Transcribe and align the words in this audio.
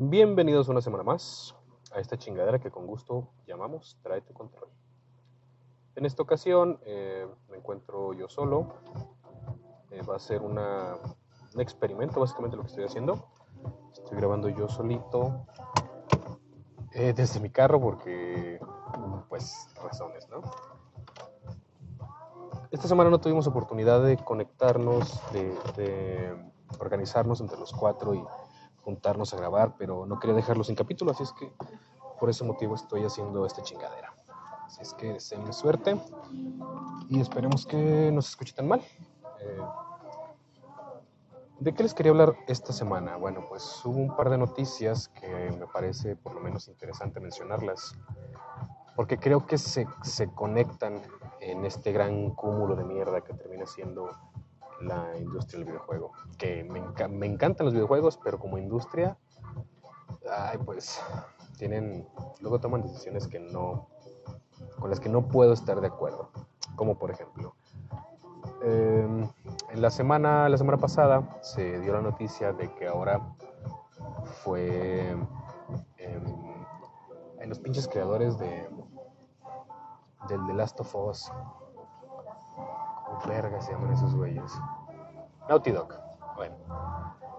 Bienvenidos 0.00 0.68
una 0.68 0.80
semana 0.80 1.02
más 1.02 1.56
a 1.92 1.98
esta 1.98 2.16
chingadera 2.16 2.60
que 2.60 2.70
con 2.70 2.86
gusto 2.86 3.32
llamamos 3.48 3.98
Trae 4.00 4.20
tu 4.20 4.32
control. 4.32 4.68
En 5.96 6.06
esta 6.06 6.22
ocasión 6.22 6.78
eh, 6.84 7.26
me 7.50 7.56
encuentro 7.56 8.12
yo 8.12 8.28
solo. 8.28 8.76
Eh, 9.90 10.00
va 10.08 10.14
a 10.14 10.20
ser 10.20 10.42
un 10.42 10.56
experimento 11.60 12.20
básicamente 12.20 12.56
lo 12.56 12.62
que 12.62 12.68
estoy 12.68 12.84
haciendo. 12.84 13.26
Estoy 13.92 14.16
grabando 14.16 14.48
yo 14.48 14.68
solito 14.68 15.48
eh, 16.92 17.12
desde 17.12 17.40
mi 17.40 17.50
carro 17.50 17.80
porque, 17.80 18.60
pues, 19.28 19.68
razones, 19.82 20.28
¿no? 20.28 20.42
Esta 22.70 22.86
semana 22.86 23.10
no 23.10 23.20
tuvimos 23.20 23.48
oportunidad 23.48 24.04
de 24.04 24.16
conectarnos, 24.16 25.20
de 25.32 26.36
organizarnos 26.78 27.40
entre 27.40 27.58
los 27.58 27.72
cuatro 27.72 28.14
y 28.14 28.22
juntarnos 28.88 29.34
a 29.34 29.36
grabar, 29.36 29.74
pero 29.76 30.06
no 30.06 30.18
quería 30.18 30.34
dejarlo 30.34 30.64
sin 30.64 30.74
capítulo, 30.74 31.10
así 31.10 31.22
es 31.22 31.34
que 31.34 31.52
por 32.18 32.30
ese 32.30 32.42
motivo 32.42 32.74
estoy 32.74 33.04
haciendo 33.04 33.44
esta 33.44 33.60
chingadera. 33.60 34.14
Así 34.64 34.80
es 34.80 34.94
que 34.94 35.12
deseenme 35.12 35.52
suerte 35.52 35.94
y 37.10 37.20
esperemos 37.20 37.66
que 37.66 38.10
no 38.10 38.22
se 38.22 38.30
escuche 38.30 38.54
tan 38.54 38.66
mal. 38.66 38.80
Eh, 39.40 39.60
¿De 41.60 41.74
qué 41.74 41.82
les 41.82 41.92
quería 41.92 42.12
hablar 42.12 42.34
esta 42.46 42.72
semana? 42.72 43.16
Bueno, 43.16 43.44
pues 43.46 43.84
hubo 43.84 43.98
un 43.98 44.16
par 44.16 44.30
de 44.30 44.38
noticias 44.38 45.08
que 45.08 45.50
me 45.58 45.66
parece 45.66 46.16
por 46.16 46.32
lo 46.32 46.40
menos 46.40 46.66
interesante 46.68 47.20
mencionarlas, 47.20 47.94
porque 48.96 49.18
creo 49.18 49.46
que 49.46 49.58
se, 49.58 49.86
se 50.02 50.32
conectan 50.32 51.02
en 51.40 51.66
este 51.66 51.92
gran 51.92 52.30
cúmulo 52.30 52.74
de 52.74 52.84
mierda 52.84 53.20
que 53.20 53.34
termina 53.34 53.66
siendo 53.66 54.08
la 54.80 55.16
industria 55.18 55.58
del 55.58 55.66
videojuego. 55.68 56.12
Que 56.38 56.64
me, 56.64 56.80
enca- 56.82 57.08
me 57.08 57.26
encantan 57.26 57.64
los 57.66 57.74
videojuegos, 57.74 58.18
pero 58.22 58.38
como 58.38 58.58
industria, 58.58 59.16
ay, 60.30 60.58
pues 60.64 61.00
tienen, 61.58 62.06
luego 62.40 62.60
toman 62.60 62.82
decisiones 62.82 63.26
que 63.26 63.40
no, 63.40 63.88
con 64.78 64.90
las 64.90 65.00
que 65.00 65.08
no 65.08 65.28
puedo 65.28 65.52
estar 65.52 65.80
de 65.80 65.88
acuerdo. 65.88 66.30
Como 66.76 66.96
por 66.98 67.10
ejemplo, 67.10 67.54
eh, 68.62 69.28
en 69.70 69.82
la 69.82 69.90
semana, 69.90 70.48
la 70.48 70.56
semana 70.58 70.78
pasada 70.78 71.38
se 71.42 71.80
dio 71.80 71.92
la 71.92 72.00
noticia 72.02 72.52
de 72.52 72.72
que 72.74 72.86
ahora 72.86 73.34
fue 74.44 75.10
em, 75.98 76.24
en 77.40 77.48
los 77.48 77.58
pinches 77.58 77.88
creadores 77.88 78.38
de 78.38 78.68
del 80.28 80.44
The 80.46 80.52
Last 80.54 80.78
of 80.80 80.94
Us. 80.94 81.32
¿Cómo 83.22 83.34
verga 83.34 83.60
se 83.60 83.72
llaman 83.72 83.92
esos 83.92 84.14
güeyes? 84.14 84.52
Naughty 85.48 85.72
Dog. 85.72 85.94
Bueno, 86.36 86.54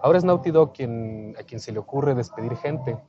ahora 0.02 0.18
es 0.18 0.24
Naughty 0.24 0.50
Dog 0.50 0.72
quien, 0.72 1.34
a 1.38 1.42
quien 1.42 1.60
se 1.60 1.72
le 1.72 1.78
ocurre 1.78 2.14
despedir 2.14 2.56
gente. 2.56 3.02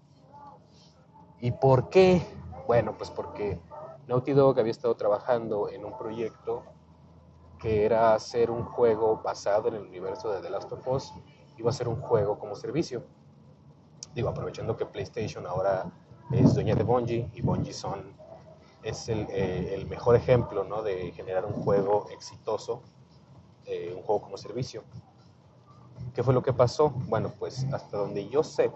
¿Y 1.40 1.52
por 1.52 1.90
qué? 1.90 2.22
Bueno, 2.68 2.96
pues 2.98 3.10
porque 3.10 3.60
Naughty 4.08 4.34
Dog 4.34 4.60
había 4.60 4.72
estado 4.72 4.96
trabajando 4.96 5.70
en 5.70 5.84
un 5.84 5.98
proyecto 5.98 6.64
que 7.60 7.86
era 7.86 8.14
hacer 8.14 8.50
un 8.50 8.64
juego 8.64 9.22
basado 9.24 9.68
en 9.68 9.76
el 9.76 9.82
universo 9.82 10.32
de 10.32 10.42
The 10.42 10.50
Last 10.50 10.72
of 10.72 10.88
Us. 10.88 11.14
Iba 11.58 11.72
a 11.72 11.74
ser 11.74 11.88
un 11.88 12.00
juego 12.00 12.40
como 12.40 12.56
servicio. 12.56 13.04
Digo, 14.16 14.30
aprovechando 14.30 14.78
que 14.78 14.86
PlayStation 14.86 15.46
ahora 15.46 15.92
es 16.32 16.54
dueña 16.54 16.76
de 16.76 16.84
Bungie 16.84 17.30
y 17.34 17.42
Bungie 17.42 17.74
son 17.74 18.14
es 18.84 19.10
el, 19.10 19.28
eh, 19.30 19.74
el 19.76 19.88
mejor 19.88 20.16
ejemplo 20.16 20.64
¿no? 20.64 20.82
de 20.82 21.12
generar 21.12 21.46
un 21.46 21.54
juego 21.54 22.08
exitoso, 22.12 22.82
eh, 23.66 23.94
un 23.96 24.02
juego 24.04 24.22
como 24.22 24.38
servicio. 24.38 24.84
¿Qué 26.14 26.24
fue 26.24 26.34
lo 26.34 26.42
que 26.42 26.54
pasó? 26.54 26.90
Bueno, 26.90 27.32
pues 27.38 27.66
hasta 27.72 27.98
donde 27.98 28.28
yo 28.30 28.44
sé, 28.44 28.72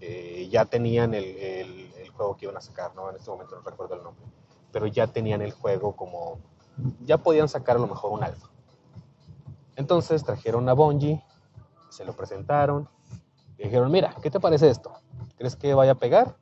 eh, 0.00 0.48
ya 0.50 0.64
tenían 0.64 1.14
el, 1.14 1.24
el- 1.24 1.92
juego 2.12 2.36
que 2.36 2.44
iban 2.44 2.58
a 2.58 2.60
sacar, 2.60 2.94
¿no? 2.94 3.08
En 3.08 3.16
este 3.16 3.30
momento 3.30 3.56
no 3.56 3.62
recuerdo 3.62 3.94
el 3.94 4.02
nombre, 4.02 4.22
pero 4.70 4.86
ya 4.86 5.06
tenían 5.06 5.40
el 5.40 5.50
juego 5.50 5.96
como, 5.96 6.38
ya 7.06 7.16
podían 7.16 7.48
sacar 7.48 7.76
a 7.76 7.78
lo 7.80 7.86
mejor 7.86 8.12
un 8.12 8.22
alfa. 8.22 8.48
Entonces 9.76 10.22
trajeron 10.22 10.68
a 10.68 10.74
Bungie, 10.74 11.24
se 11.88 12.04
lo 12.04 12.12
presentaron, 12.14 12.86
y 13.56 13.64
dijeron, 13.64 13.90
mira, 13.90 14.14
¿qué 14.22 14.30
te 14.30 14.40
parece 14.40 14.68
esto? 14.68 14.92
¿Crees 15.38 15.56
que 15.56 15.72
vaya 15.72 15.92
a 15.92 15.98
pegar? 15.98 16.36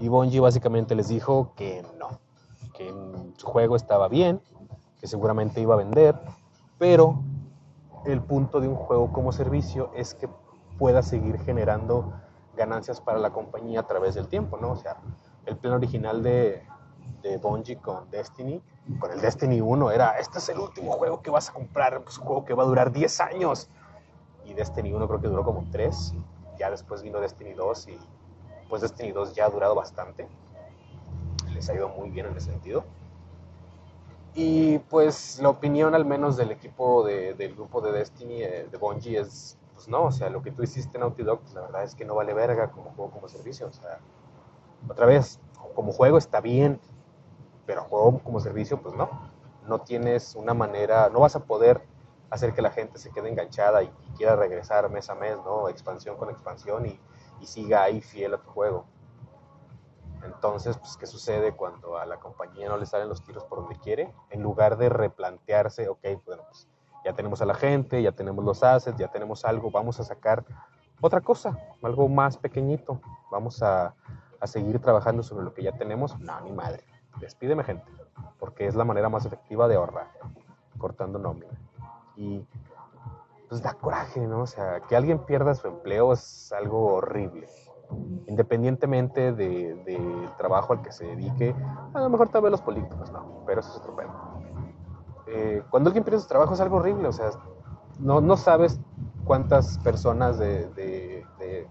Y 0.00 0.08
Bungie 0.08 0.40
básicamente 0.40 0.94
les 0.94 1.08
dijo 1.08 1.52
que 1.56 1.84
no, 1.98 2.18
que 2.72 2.92
su 3.36 3.46
juego 3.46 3.76
estaba 3.76 4.08
bien, 4.08 4.40
que 5.00 5.06
seguramente 5.06 5.60
iba 5.60 5.74
a 5.74 5.78
vender, 5.78 6.18
pero 6.78 7.22
el 8.04 8.20
punto 8.20 8.60
de 8.60 8.68
un 8.68 8.76
juego 8.76 9.12
como 9.12 9.32
servicio 9.32 9.90
es 9.94 10.14
que 10.14 10.28
pueda 10.78 11.02
seguir 11.02 11.38
generando 11.40 12.12
ganancias 12.56 13.00
para 13.00 13.18
la 13.18 13.30
compañía 13.30 13.80
a 13.80 13.86
través 13.86 14.14
del 14.14 14.28
tiempo, 14.28 14.58
¿no? 14.58 14.72
O 14.72 14.76
sea, 14.76 14.96
el 15.46 15.56
plan 15.56 15.74
original 15.74 16.22
de, 16.22 16.62
de 17.22 17.40
con 17.80 18.10
Destiny, 18.10 18.62
con 18.98 19.10
el 19.10 19.20
Destiny 19.20 19.60
1 19.60 19.90
era, 19.90 20.18
este 20.18 20.38
es 20.38 20.48
el 20.50 20.58
último 20.58 20.92
juego 20.92 21.22
que 21.22 21.30
vas 21.30 21.48
a 21.48 21.52
comprar, 21.52 22.02
es 22.06 22.18
un 22.18 22.24
juego 22.24 22.44
que 22.44 22.54
va 22.54 22.64
a 22.64 22.66
durar 22.66 22.92
10 22.92 23.20
años. 23.20 23.70
Y 24.44 24.52
Destiny 24.52 24.92
1 24.92 25.08
creo 25.08 25.20
que 25.20 25.28
duró 25.28 25.44
como 25.44 25.64
3, 25.70 26.14
ya 26.58 26.70
después 26.70 27.02
vino 27.02 27.20
Destiny 27.20 27.54
2 27.54 27.88
y 27.88 27.98
pues 28.74 28.82
Destiny 28.82 29.12
2 29.12 29.36
ya 29.36 29.46
ha 29.46 29.50
durado 29.50 29.76
bastante. 29.76 30.26
Les 31.54 31.68
ha 31.68 31.74
ido 31.74 31.88
muy 31.90 32.10
bien 32.10 32.26
en 32.26 32.36
ese 32.36 32.50
sentido. 32.50 32.84
Y 34.34 34.78
pues 34.80 35.38
la 35.40 35.48
opinión 35.48 35.94
al 35.94 36.04
menos 36.04 36.36
del 36.36 36.50
equipo 36.50 37.04
de- 37.04 37.34
del 37.34 37.54
grupo 37.54 37.80
de 37.80 37.92
Destiny, 37.92 38.42
eh, 38.42 38.68
de 38.70 38.78
Bungie, 38.78 39.20
es, 39.20 39.56
pues 39.74 39.86
no, 39.88 40.04
o 40.04 40.12
sea, 40.12 40.28
lo 40.28 40.42
que 40.42 40.50
tú 40.50 40.62
hiciste 40.62 40.96
en 40.96 41.02
Naughty 41.02 41.22
Dog, 41.22 41.40
pues 41.40 41.54
la 41.54 41.60
verdad 41.62 41.84
es 41.84 41.94
que 41.94 42.04
no 42.04 42.16
vale 42.16 42.34
verga 42.34 42.70
como 42.72 42.90
juego, 42.90 43.12
como 43.12 43.28
servicio. 43.28 43.68
O 43.68 43.72
sea, 43.72 44.00
otra 44.88 45.06
vez, 45.06 45.40
como 45.74 45.92
juego 45.92 46.18
está 46.18 46.40
bien, 46.40 46.80
pero 47.66 47.82
juego 47.84 48.20
como 48.24 48.40
servicio, 48.40 48.80
pues 48.82 48.94
no. 48.94 49.08
No 49.68 49.80
tienes 49.80 50.34
una 50.36 50.54
manera, 50.54 51.10
no 51.10 51.20
vas 51.20 51.36
a 51.36 51.44
poder 51.44 51.82
hacer 52.30 52.54
que 52.54 52.62
la 52.62 52.70
gente 52.70 52.98
se 52.98 53.10
quede 53.10 53.30
enganchada 53.30 53.82
y, 53.82 53.86
y 53.86 54.16
quiera 54.16 54.36
regresar 54.36 54.90
mes 54.90 55.10
a 55.10 55.14
mes, 55.14 55.36
¿no? 55.44 55.68
Expansión 55.68 56.16
con 56.16 56.30
expansión 56.30 56.86
y, 56.86 57.00
y 57.44 57.46
siga 57.46 57.82
ahí 57.82 58.00
fiel 58.00 58.32
a 58.32 58.38
tu 58.38 58.50
juego. 58.50 58.86
Entonces, 60.24 60.78
pues, 60.78 60.96
¿qué 60.96 61.06
sucede 61.06 61.52
cuando 61.52 61.98
a 61.98 62.06
la 62.06 62.18
compañía 62.18 62.70
no 62.70 62.78
le 62.78 62.86
salen 62.86 63.10
los 63.10 63.22
tiros 63.22 63.44
por 63.44 63.60
donde 63.60 63.76
quiere? 63.76 64.14
En 64.30 64.42
lugar 64.42 64.78
de 64.78 64.88
replantearse, 64.88 65.90
ok, 65.90 66.00
bueno, 66.24 66.42
pues 66.48 66.66
ya 67.04 67.12
tenemos 67.12 67.42
a 67.42 67.44
la 67.44 67.54
gente, 67.54 68.02
ya 68.02 68.12
tenemos 68.12 68.42
los 68.42 68.62
assets, 68.62 68.98
ya 68.98 69.08
tenemos 69.08 69.44
algo, 69.44 69.70
vamos 69.70 70.00
a 70.00 70.04
sacar 70.04 70.42
otra 71.02 71.20
cosa, 71.20 71.58
algo 71.82 72.08
más 72.08 72.38
pequeñito, 72.38 72.98
vamos 73.30 73.62
a, 73.62 73.94
a 74.40 74.46
seguir 74.46 74.78
trabajando 74.80 75.22
sobre 75.22 75.44
lo 75.44 75.52
que 75.52 75.62
ya 75.62 75.72
tenemos. 75.72 76.18
No, 76.18 76.40
ni 76.40 76.52
madre, 76.52 76.84
despídeme 77.20 77.62
gente, 77.62 77.84
porque 78.38 78.66
es 78.66 78.74
la 78.74 78.86
manera 78.86 79.10
más 79.10 79.26
efectiva 79.26 79.68
de 79.68 79.74
ahorrar, 79.74 80.10
cortando 80.78 81.18
nómina. 81.18 81.52
Y 82.16 82.46
pues 83.48 83.62
da 83.62 83.74
coraje, 83.74 84.20
¿no? 84.26 84.42
O 84.42 84.46
sea, 84.46 84.80
que 84.88 84.96
alguien 84.96 85.18
pierda 85.26 85.54
su 85.54 85.66
empleo 85.68 86.12
es 86.12 86.52
algo 86.52 86.94
horrible 86.94 87.48
independientemente 88.26 89.32
de- 89.32 89.74
del 89.84 90.30
trabajo 90.36 90.72
al 90.72 90.82
que 90.82 90.92
se 90.92 91.04
dedique, 91.06 91.54
a 91.92 92.00
lo 92.00 92.08
mejor 92.08 92.28
tal 92.28 92.42
vez 92.42 92.50
los 92.52 92.62
políticos 92.62 93.10
no, 93.12 93.42
pero 93.46 93.60
eso 93.60 93.70
es 93.70 93.76
otro 93.76 93.94
pedo. 93.94 94.10
Eh, 95.26 95.62
cuando 95.70 95.88
alguien 95.88 96.04
pierde 96.04 96.20
su 96.20 96.28
trabajo 96.28 96.54
es 96.54 96.60
algo 96.60 96.76
horrible, 96.76 97.08
o 97.08 97.12
sea, 97.12 97.30
no, 97.98 98.20
no 98.20 98.36
sabes 98.36 98.80
cuántas 99.24 99.78
personas 99.78 100.38
de, 100.38 100.66
de- 100.70 101.26
de- 101.38 101.68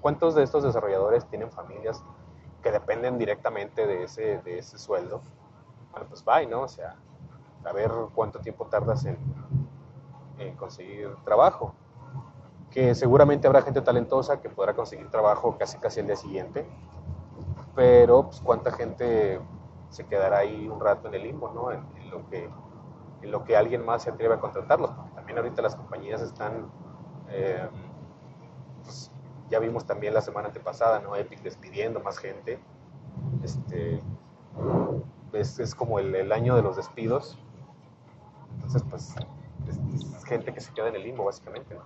cuántos 0.00 0.34
de 0.34 0.42
estos 0.42 0.62
desarrolladores 0.64 1.26
tienen 1.28 1.50
familias 1.52 2.02
que 2.62 2.70
dependen 2.72 3.18
directamente 3.18 3.86
de 3.86 4.04
ese, 4.04 4.38
de 4.42 4.58
ese 4.58 4.78
sueldo. 4.78 5.22
Bueno, 5.92 6.06
pues 6.08 6.24
bye, 6.24 6.46
¿no? 6.46 6.62
O 6.62 6.68
sea, 6.68 6.96
a 7.64 7.72
ver 7.72 7.90
cuánto 8.14 8.40
tiempo 8.40 8.66
tardas 8.66 9.04
en, 9.04 9.18
en 10.40 10.56
conseguir 10.56 11.14
trabajo 11.24 11.74
que 12.70 12.94
seguramente 12.94 13.46
habrá 13.46 13.62
gente 13.62 13.80
talentosa 13.80 14.40
que 14.40 14.48
podrá 14.48 14.74
conseguir 14.74 15.10
trabajo 15.10 15.56
casi 15.58 15.78
casi 15.78 16.00
el 16.00 16.06
día 16.06 16.16
siguiente, 16.16 16.66
pero 17.74 18.24
pues, 18.26 18.40
cuánta 18.40 18.70
gente 18.70 19.40
se 19.90 20.04
quedará 20.06 20.38
ahí 20.38 20.68
un 20.68 20.80
rato 20.80 21.08
en 21.08 21.14
el 21.14 21.22
limbo, 21.24 21.50
¿no? 21.52 21.72
En, 21.72 21.84
en 21.96 22.10
lo 22.10 22.28
que 22.28 22.48
en 23.22 23.30
lo 23.30 23.44
que 23.44 23.54
alguien 23.54 23.84
más 23.84 24.04
se 24.04 24.10
atreve 24.10 24.34
a 24.34 24.40
contratarlos, 24.40 24.90
porque 24.92 25.10
también 25.14 25.36
ahorita 25.36 25.60
las 25.60 25.76
compañías 25.76 26.22
están, 26.22 26.70
eh, 27.28 27.68
pues, 28.82 29.12
ya 29.50 29.58
vimos 29.58 29.84
también 29.84 30.14
la 30.14 30.22
semana 30.22 30.48
antepasada, 30.48 31.00
¿no? 31.00 31.14
Epic 31.16 31.42
despidiendo 31.42 32.00
más 32.00 32.16
gente, 32.16 32.58
este, 33.42 34.00
es, 35.34 35.58
es 35.58 35.74
como 35.74 35.98
el, 35.98 36.14
el 36.14 36.32
año 36.32 36.56
de 36.56 36.62
los 36.62 36.76
despidos, 36.76 37.38
entonces 38.54 38.82
pues 38.88 39.14
gente 40.26 40.52
que 40.52 40.60
se 40.60 40.72
queda 40.72 40.88
en 40.88 40.96
el 40.96 41.02
limbo 41.02 41.24
básicamente, 41.24 41.74
¿no? 41.74 41.82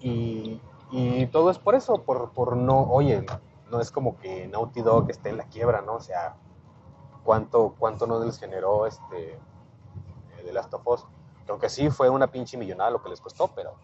Y, 0.00 0.60
y 0.90 1.26
todo 1.26 1.50
es 1.50 1.58
por 1.58 1.74
eso, 1.74 2.02
por, 2.02 2.30
por 2.32 2.56
no, 2.56 2.82
oye, 2.82 3.24
no 3.70 3.80
es 3.80 3.90
como 3.90 4.16
que 4.18 4.46
Naughty 4.48 4.82
Dog 4.82 5.10
esté 5.10 5.30
en 5.30 5.38
la 5.38 5.44
quiebra, 5.44 5.80
¿no? 5.82 5.94
O 5.94 6.00
sea, 6.00 6.36
¿cuánto, 7.24 7.74
cuánto 7.78 8.06
no 8.06 8.22
les 8.24 8.38
generó 8.38 8.86
este 8.86 9.32
eh, 9.32 9.38
The 10.44 10.52
Last 10.52 10.74
of 10.74 10.86
Us? 10.86 11.06
Aunque 11.48 11.68
sí 11.68 11.90
fue 11.90 12.08
una 12.10 12.26
pinche 12.28 12.56
millonada 12.56 12.90
lo 12.90 13.02
que 13.02 13.08
les 13.10 13.20
costó, 13.20 13.48
pero 13.48 13.74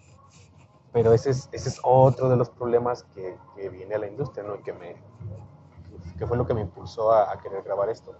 Pero 0.92 1.12
ese 1.12 1.30
es, 1.30 1.48
ese 1.52 1.68
es 1.68 1.80
otro 1.84 2.28
de 2.28 2.36
los 2.36 2.50
problemas 2.50 3.04
que, 3.14 3.36
que 3.54 3.68
viene 3.68 3.94
a 3.94 3.98
la 3.98 4.08
industria, 4.08 4.42
¿no? 4.44 4.56
Y 4.56 4.62
que, 4.62 4.72
me, 4.72 4.96
que 6.18 6.26
fue 6.26 6.36
lo 6.36 6.44
que 6.46 6.54
me 6.54 6.62
impulsó 6.62 7.12
a, 7.12 7.30
a 7.32 7.38
querer 7.38 7.62
grabar 7.62 7.88
esto. 7.88 8.12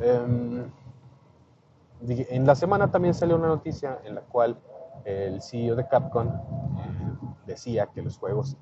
Em, 0.00 0.70
en 2.06 2.46
la 2.46 2.54
semana 2.54 2.90
también 2.90 3.14
salió 3.14 3.36
una 3.36 3.48
noticia 3.48 4.00
en 4.04 4.14
la 4.14 4.20
cual 4.22 4.58
el 5.04 5.42
CEO 5.42 5.74
de 5.74 5.86
Capcom 5.86 6.28
eh, 6.28 6.32
decía 7.46 7.86
que 7.86 8.02
los 8.02 8.18
juegos 8.18 8.56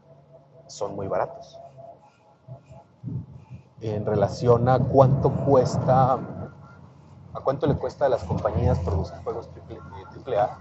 son 0.66 0.94
muy 0.94 1.08
baratos. 1.08 1.58
En 3.80 4.06
relación 4.06 4.68
a 4.68 4.78
cuánto 4.78 5.30
cuesta, 5.30 6.14
a 6.14 7.40
cuánto 7.42 7.66
le 7.66 7.76
cuesta 7.76 8.06
a 8.06 8.08
las 8.08 8.24
compañías 8.24 8.78
producir 8.80 9.18
juegos 9.18 9.50
AAA, 10.26 10.58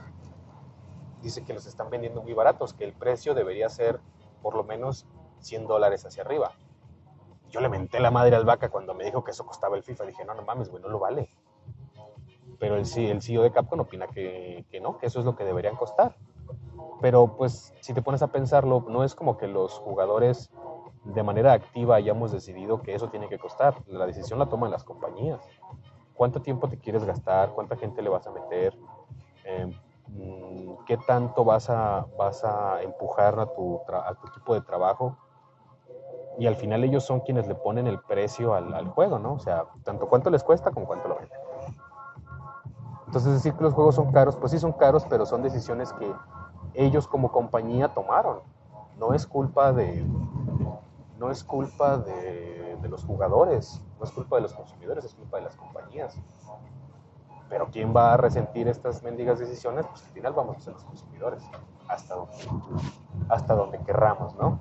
dice 1.22 1.44
que 1.44 1.54
los 1.54 1.66
están 1.66 1.90
vendiendo 1.90 2.22
muy 2.22 2.34
baratos, 2.34 2.74
que 2.74 2.84
el 2.84 2.94
precio 2.94 3.34
debería 3.34 3.70
ser 3.70 4.00
por 4.42 4.56
lo 4.56 4.64
menos 4.64 5.08
100 5.40 5.68
dólares 5.68 6.06
hacia 6.06 6.24
arriba. 6.24 6.52
Yo 7.50 7.62
le 7.62 7.70
menté 7.70 8.00
la 8.00 8.12
madre 8.12 8.36
al 8.36 8.44
vaca 8.44 8.70
cuando 8.70 8.94
me 8.94 9.06
dijo 9.06 9.24
que 9.24 9.32
eso 9.32 9.46
costaba 9.46 9.78
el 9.78 9.84
FIFA. 9.84 10.06
Dije, 10.06 10.26
no, 10.26 10.34
no 10.34 10.44
mames, 10.44 10.70
güey, 10.70 10.82
no 10.84 10.90
lo 10.90 11.00
vale. 11.00 11.30
Pero 12.60 12.76
el, 12.76 12.82
el 12.82 13.22
CEO 13.22 13.44
de 13.44 13.52
Capcom 13.52 13.80
opina 13.80 14.08
que, 14.08 14.66
que 14.70 14.80
no, 14.80 14.98
que 14.98 15.08
eso 15.08 15.20
es 15.20 15.26
lo 15.26 15.36
que 15.36 15.44
deberían 15.44 15.76
costar. 15.76 16.16
Pero 17.02 17.36
pues 17.36 17.74
si 17.82 17.94
te 17.94 18.02
pones 18.02 18.22
a 18.22 18.28
pensarlo, 18.28 18.86
no 18.88 19.04
es 19.04 19.16
como 19.16 19.38
que 19.38 19.48
los 19.48 19.74
jugadores 19.80 20.52
de 21.04 21.24
manera 21.24 21.54
activa 21.54 21.96
hayamos 21.96 22.32
decidido 22.32 22.82
que 22.82 22.96
eso 22.96 23.10
tiene 23.10 23.30
que 23.30 23.38
costar. 23.38 23.76
La 23.88 24.06
decisión 24.06 24.40
la 24.40 24.48
toman 24.48 24.72
las 24.72 24.84
compañías. 24.84 25.40
¿Cuánto 26.14 26.42
tiempo 26.42 26.68
te 26.68 26.80
quieres 26.80 27.04
gastar? 27.04 27.52
¿Cuánta 27.52 27.76
gente 27.76 28.02
le 28.02 28.10
vas 28.10 28.26
a 28.26 28.32
meter? 28.32 28.78
Eh, 29.44 29.72
qué 30.86 30.98
tanto 30.98 31.44
vas 31.44 31.70
a, 31.70 32.06
vas 32.18 32.44
a 32.44 32.82
empujar 32.82 33.40
a 33.40 33.48
tu, 33.48 33.82
a 33.88 34.14
tu 34.16 34.28
equipo 34.28 34.54
de 34.54 34.62
trabajo. 34.62 35.18
Y 36.38 36.48
al 36.48 36.56
final 36.56 36.84
ellos 36.84 37.04
son 37.04 37.22
quienes 37.22 37.48
le 37.48 37.56
ponen 37.56 37.88
el 37.88 38.00
precio 38.00 38.54
al, 38.54 38.74
al, 38.74 38.90
juego, 38.90 39.20
¿no? 39.20 39.34
O 39.34 39.40
sea, 39.40 39.66
tanto 39.84 40.08
cuánto 40.08 40.30
les 40.30 40.44
cuesta 40.44 40.72
como 40.72 40.86
cuánto 40.86 41.08
lo 41.08 41.16
venden. 41.16 41.40
Entonces 43.16 43.36
decir 43.36 43.54
que 43.54 43.64
los 43.64 43.74
juegos 43.74 43.96
son 43.96 44.12
caros, 44.12 44.36
pues 44.36 44.52
sí 44.52 44.60
son 44.60 44.74
caros, 44.74 45.06
pero 45.10 45.26
son 45.26 45.42
decisiones 45.42 45.94
que 45.94 46.14
ellos 46.74 47.08
como 47.08 47.32
compañía 47.32 47.88
tomaron. 47.94 48.42
No 49.00 49.14
es 49.14 49.26
culpa 49.26 49.72
de, 49.72 50.06
no 51.18 51.32
es 51.32 51.42
culpa 51.42 51.98
de, 51.98 52.78
de 52.82 52.90
los 52.90 53.06
jugadores, 53.06 53.82
no 54.00 54.04
es 54.04 54.12
culpa 54.12 54.36
de 54.36 54.42
los 54.42 54.54
consumidores, 54.54 55.06
es 55.06 55.14
culpa 55.14 55.38
de 55.38 55.44
las 55.44 55.56
compañías. 55.56 56.18
Pero 57.48 57.70
¿quién 57.72 57.96
va 57.96 58.16
a 58.16 58.18
resentir 58.18 58.68
estas 58.68 59.02
mendigas 59.02 59.40
decisiones? 59.40 59.88
Pues 59.88 60.04
al 60.04 60.10
final 60.10 60.34
vamos 60.34 60.58
a 60.58 60.60
ser 60.60 60.74
los 60.74 60.84
consumidores, 60.84 61.42
hasta 61.88 62.16
donde, 62.16 62.36
hasta 63.30 63.56
donde 63.56 63.80
querramos, 63.80 64.36
¿no? 64.36 64.60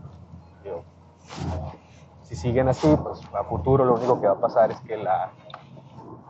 Si 2.23 2.37
siguen 2.37 2.69
así, 2.69 2.97
pues 3.03 3.21
a 3.35 3.43
futuro 3.43 3.85
lo 3.85 3.95
único 3.95 4.21
que 4.21 4.29
va 4.29 4.35
a 4.35 4.41
pasar 4.41 4.71
es 4.71 4.81
que 4.83 4.97
la, 4.97 5.33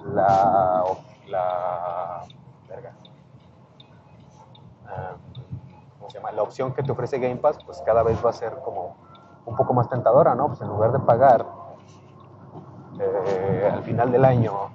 la, 0.06 0.82
la, 1.29 2.23
verga, 2.69 2.93
um, 4.85 5.99
¿cómo 5.99 6.11
se 6.11 6.19
llama? 6.19 6.32
La 6.32 6.43
opción 6.43 6.73
que 6.73 6.82
te 6.82 6.93
ofrece 6.93 7.19
Game 7.19 7.37
Pass, 7.37 7.59
pues 7.65 7.82
cada 7.85 8.03
vez 8.03 8.25
va 8.25 8.31
a 8.31 8.32
ser 8.32 8.55
como 8.65 8.97
un 9.47 9.56
poco 9.56 9.75
más 9.75 9.88
tentadora, 9.88 10.35
¿no? 10.35 10.49
Pues 10.49 10.61
en 10.61 10.69
lugar 10.69 10.93
de 10.93 11.00
pagar 11.00 11.47
eh, 13.00 13.71
al 13.73 13.82
final 13.82 14.12
del 14.12 14.25
año 14.25 14.71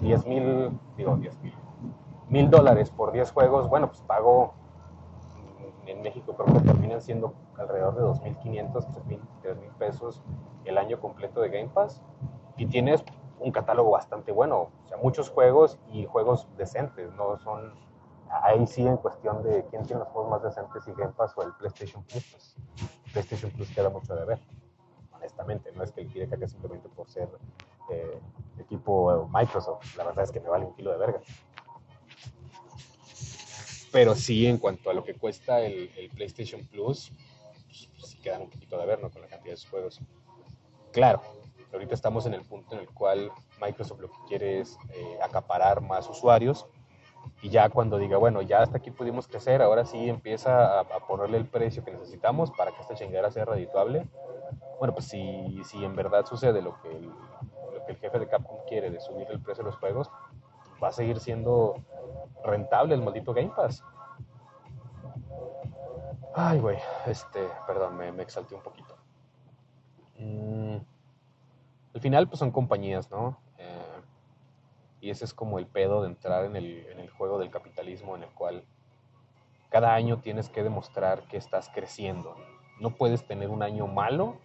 10 0.00 0.26
mil, 0.26 0.78
digo 0.96 1.16
10 1.16 1.36
mil, 2.28 2.50
dólares 2.50 2.90
por 2.90 3.12
10 3.12 3.32
juegos, 3.32 3.68
bueno, 3.68 3.88
pues 3.88 4.00
pago 4.02 4.54
en 5.86 6.02
México 6.02 6.34
creo 6.36 6.54
que 6.54 6.60
terminan 6.60 7.00
siendo 7.00 7.34
alrededor 7.58 7.96
de 7.96 8.02
2.500, 8.02 8.72
3.000 8.72 9.72
pesos 9.78 10.22
el 10.64 10.78
año 10.78 11.00
completo 11.00 11.40
de 11.40 11.48
Game 11.48 11.68
Pass 11.68 12.00
y 12.56 12.66
tienes 12.66 13.02
un 13.40 13.50
catálogo 13.52 13.90
bastante 13.90 14.32
bueno, 14.32 14.70
o 14.84 14.88
sea, 14.88 14.96
muchos 14.98 15.28
juegos 15.28 15.78
y 15.92 16.06
juegos 16.06 16.46
decentes, 16.56 17.12
no 17.14 17.38
son 17.38 17.72
ahí 18.42 18.64
sí 18.66 18.86
en 18.86 18.96
cuestión 18.96 19.42
de 19.42 19.64
quién 19.70 19.84
tiene 19.84 20.00
los 20.00 20.08
juegos 20.08 20.30
más 20.30 20.42
decentes 20.42 20.86
y 20.86 20.92
Game 20.92 21.12
Pass 21.12 21.32
o 21.36 21.42
el 21.42 21.52
PlayStation 21.54 22.04
Plus, 22.04 22.24
pues 22.30 22.56
PlayStation 23.12 23.50
Plus 23.50 23.70
queda 23.70 23.90
mucho 23.90 24.14
de 24.14 24.24
ver, 24.24 24.38
honestamente, 25.12 25.72
no 25.72 25.82
es 25.82 25.92
que 25.92 26.02
le 26.02 26.08
quiere 26.08 26.28
caer 26.28 26.48
simplemente 26.48 26.88
por 26.88 27.08
ser 27.08 27.28
eh, 27.90 28.20
equipo 28.58 29.28
Microsoft. 29.32 29.96
La 29.96 30.04
verdad 30.04 30.24
es 30.24 30.30
que 30.30 30.40
me 30.40 30.48
vale 30.48 30.64
un 30.64 30.74
kilo 30.74 30.92
de 30.92 30.98
verga. 30.98 31.20
Pero 33.92 34.14
sí, 34.14 34.46
en 34.46 34.58
cuanto 34.58 34.90
a 34.90 34.94
lo 34.94 35.02
que 35.02 35.14
cuesta 35.14 35.60
el, 35.60 36.10
PlayStation 36.14 36.64
Plus, 36.66 37.12
pues, 37.66 38.10
sí 38.10 38.18
quedan 38.18 38.42
un 38.42 38.50
poquito 38.50 38.78
de 38.78 38.86
ver, 38.86 39.00
¿no? 39.02 39.10
Con 39.10 39.22
la 39.22 39.28
cantidad 39.28 39.56
de 39.56 39.68
juegos. 39.68 40.00
Claro, 40.92 41.22
ahorita 41.72 41.94
estamos 41.94 42.26
en 42.26 42.34
el 42.34 42.42
punto 42.42 42.74
en 42.74 42.80
el 42.80 42.90
cual 42.90 43.30
Microsoft 43.60 44.00
lo 44.00 44.10
que 44.10 44.18
quiere 44.28 44.60
es 44.60 44.78
eh, 44.90 45.18
acaparar 45.22 45.80
más 45.80 46.08
usuarios 46.08 46.66
y 47.42 47.50
ya 47.50 47.68
cuando 47.68 47.98
diga, 47.98 48.18
bueno, 48.18 48.42
ya 48.42 48.62
hasta 48.62 48.78
aquí 48.78 48.90
pudimos 48.90 49.26
crecer, 49.26 49.62
ahora 49.62 49.84
sí 49.84 50.08
empieza 50.08 50.78
a, 50.78 50.80
a 50.80 51.00
ponerle 51.06 51.38
el 51.38 51.46
precio 51.46 51.84
que 51.84 51.92
necesitamos 51.92 52.50
para 52.50 52.72
que 52.72 52.80
esta 52.80 52.94
chingadera 52.94 53.30
sea 53.30 53.44
redituable. 53.44 54.06
Bueno, 54.78 54.94
pues 54.94 55.06
si, 55.06 55.62
si 55.64 55.84
en 55.84 55.94
verdad 55.94 56.24
sucede 56.26 56.62
lo 56.62 56.80
que 56.80 56.88
el, 56.90 57.10
el 57.88 57.96
jefe 57.96 58.18
de 58.18 58.28
Capcom 58.28 58.58
quiere 58.68 58.90
de 58.90 59.00
subir 59.00 59.26
el 59.30 59.40
precio 59.40 59.64
de 59.64 59.70
los 59.70 59.78
juegos, 59.78 60.10
va 60.82 60.88
a 60.88 60.92
seguir 60.92 61.20
siendo 61.20 61.76
rentable 62.44 62.94
el 62.94 63.02
maldito 63.02 63.34
Game 63.34 63.52
Pass. 63.54 63.84
Ay, 66.34 66.60
güey, 66.60 66.78
este, 67.06 67.48
perdón, 67.66 67.96
me, 67.96 68.12
me, 68.12 68.22
exalté 68.22 68.54
un 68.54 68.62
poquito. 68.62 68.94
Mm, 70.18 70.69
al 71.94 72.00
final, 72.00 72.28
pues 72.28 72.38
son 72.38 72.50
compañías, 72.50 73.10
¿no? 73.10 73.38
Eh, 73.58 74.00
y 75.00 75.10
ese 75.10 75.24
es 75.24 75.34
como 75.34 75.58
el 75.58 75.66
pedo 75.66 76.02
de 76.02 76.08
entrar 76.08 76.44
en 76.44 76.56
el, 76.56 76.86
en 76.86 77.00
el 77.00 77.10
juego 77.10 77.38
del 77.38 77.50
capitalismo 77.50 78.16
en 78.16 78.24
el 78.24 78.30
cual 78.30 78.64
cada 79.70 79.94
año 79.94 80.18
tienes 80.18 80.48
que 80.48 80.62
demostrar 80.62 81.26
que 81.28 81.36
estás 81.36 81.70
creciendo. 81.72 82.36
No 82.80 82.90
puedes 82.96 83.26
tener 83.26 83.50
un 83.50 83.62
año 83.62 83.86
malo 83.86 84.38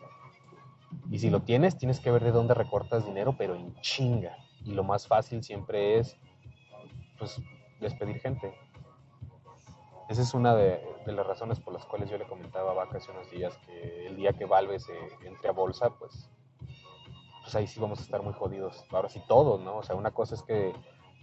y 1.10 1.20
si 1.20 1.30
lo 1.30 1.42
tienes, 1.42 1.78
tienes 1.78 2.00
que 2.00 2.12
ver 2.12 2.24
de 2.24 2.32
dónde 2.32 2.54
recortas 2.54 3.06
dinero, 3.06 3.36
pero 3.38 3.56
en 3.56 3.76
chinga. 3.82 4.38
Y 4.64 4.74
lo 4.74 4.84
más 4.84 5.08
fácil 5.08 5.44
siempre 5.44 6.00
es, 6.00 6.18
pues, 7.18 7.42
despedir 7.80 8.20
gente. 8.20 8.54
Esa 10.10 10.22
es 10.22 10.34
una 10.34 10.56
de, 10.56 10.82
de, 11.06 11.12
las 11.12 11.26
razones 11.26 11.60
por 11.60 11.74
las 11.74 11.86
cuales 11.86 12.10
yo 12.10 12.18
le 12.18 12.28
comentaba 12.28 12.72
a 12.72 12.76
Vaca 12.76 12.98
hace 12.98 13.12
unos 13.12 13.30
días 13.32 13.58
que 13.66 14.08
el 14.08 14.16
día 14.16 14.34
que 14.34 14.46
Valve 14.46 14.80
se 14.80 14.94
entre 15.24 15.50
a 15.50 15.52
bolsa, 15.52 15.90
pues, 15.90 16.30
pues 17.46 17.56
ahí 17.56 17.68
sí 17.68 17.80
vamos 17.80 18.00
a 18.00 18.02
estar 18.02 18.24
muy 18.24 18.34
jodidos. 18.34 18.84
Ahora 18.90 19.08
sí 19.08 19.22
todos, 19.28 19.62
¿no? 19.62 19.78
O 19.78 19.84
sea, 19.84 19.96
una 19.96 20.10
cosa 20.10 20.34
es 20.34 20.42
que 20.42 20.74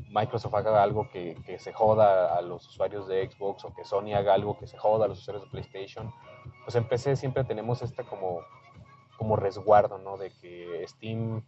Microsoft 0.09 0.55
haga 0.55 0.81
algo 0.81 1.11
que, 1.11 1.37
que, 1.45 1.59
se 1.59 1.73
joda 1.73 2.37
a 2.37 2.41
los 2.43 2.69
usuarios 2.69 3.09
de 3.09 3.29
Xbox 3.29 3.65
o 3.65 3.75
que 3.75 3.85
Sony 3.85 4.15
haga 4.15 4.33
algo 4.33 4.57
que 4.57 4.69
se 4.69 4.79
joda 4.79 5.07
a 5.07 5.09
los 5.09 5.19
usuarios 5.19 5.45
de 5.45 5.51
PlayStation. 5.51 6.13
Pues 6.65 6.77
en 6.77 6.89
PC 6.89 7.17
siempre 7.17 7.43
tenemos 7.43 7.83
esta 7.83 8.05
como 8.05 8.39
como 9.19 9.35
resguardo, 9.35 9.99
¿no? 9.99 10.17
De 10.17 10.31
que 10.31 10.85
Steam 10.87 11.45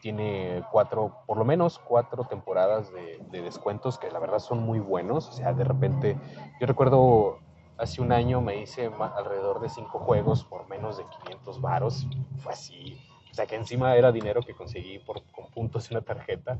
tiene 0.00 0.64
cuatro, 0.72 1.18
por 1.26 1.36
lo 1.36 1.44
menos 1.44 1.78
cuatro 1.78 2.24
temporadas 2.24 2.92
de, 2.92 3.18
de, 3.30 3.42
descuentos 3.42 3.98
que 3.98 4.10
la 4.10 4.18
verdad 4.18 4.38
son 4.38 4.62
muy 4.62 4.80
buenos. 4.80 5.28
O 5.28 5.32
sea, 5.32 5.52
de 5.52 5.64
repente, 5.64 6.16
yo 6.58 6.66
recuerdo 6.66 7.38
hace 7.78 8.00
un 8.00 8.12
año 8.12 8.40
me 8.40 8.60
hice 8.60 8.90
alrededor 9.16 9.60
de 9.60 9.68
cinco 9.68 9.98
juegos 9.98 10.44
por 10.44 10.68
menos 10.68 10.96
de 10.98 11.04
500 11.22 11.60
varos. 11.60 12.06
Fue 12.38 12.52
así. 12.52 12.98
Sea, 13.36 13.44
que 13.44 13.54
encima 13.56 13.94
era 13.94 14.12
dinero 14.12 14.40
que 14.40 14.54
conseguí 14.54 14.98
por, 14.98 15.22
con 15.24 15.50
puntos 15.50 15.90
en 15.90 15.98
una 15.98 16.06
tarjeta. 16.06 16.58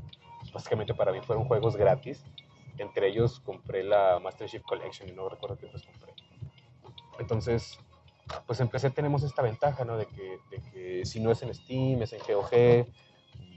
Básicamente 0.53 0.93
para 0.93 1.11
mí 1.11 1.21
fueron 1.21 1.45
juegos 1.45 1.75
gratis. 1.75 2.23
Entre 2.77 3.07
ellos 3.07 3.39
compré 3.39 3.83
la 3.83 4.19
Master 4.19 4.47
Chief 4.47 4.61
Collection 4.61 5.09
y 5.09 5.11
no 5.11 5.27
recuerdo 5.27 5.57
qué 5.57 5.65
otros 5.65 5.81
compré. 5.81 6.13
Entonces, 7.17 7.79
pues 8.45 8.59
en 8.59 8.67
PC 8.67 8.91
tenemos 8.91 9.23
esta 9.23 9.41
ventaja, 9.41 9.85
¿no? 9.85 9.97
De 9.97 10.05
que, 10.05 10.37
de 10.51 10.61
que, 10.69 11.05
si 11.07 11.19
no 11.19 11.31
es 11.31 11.41
en 11.41 11.51
Steam, 11.51 12.03
es 12.03 12.13
en 12.13 12.19
GOG, 12.19 12.85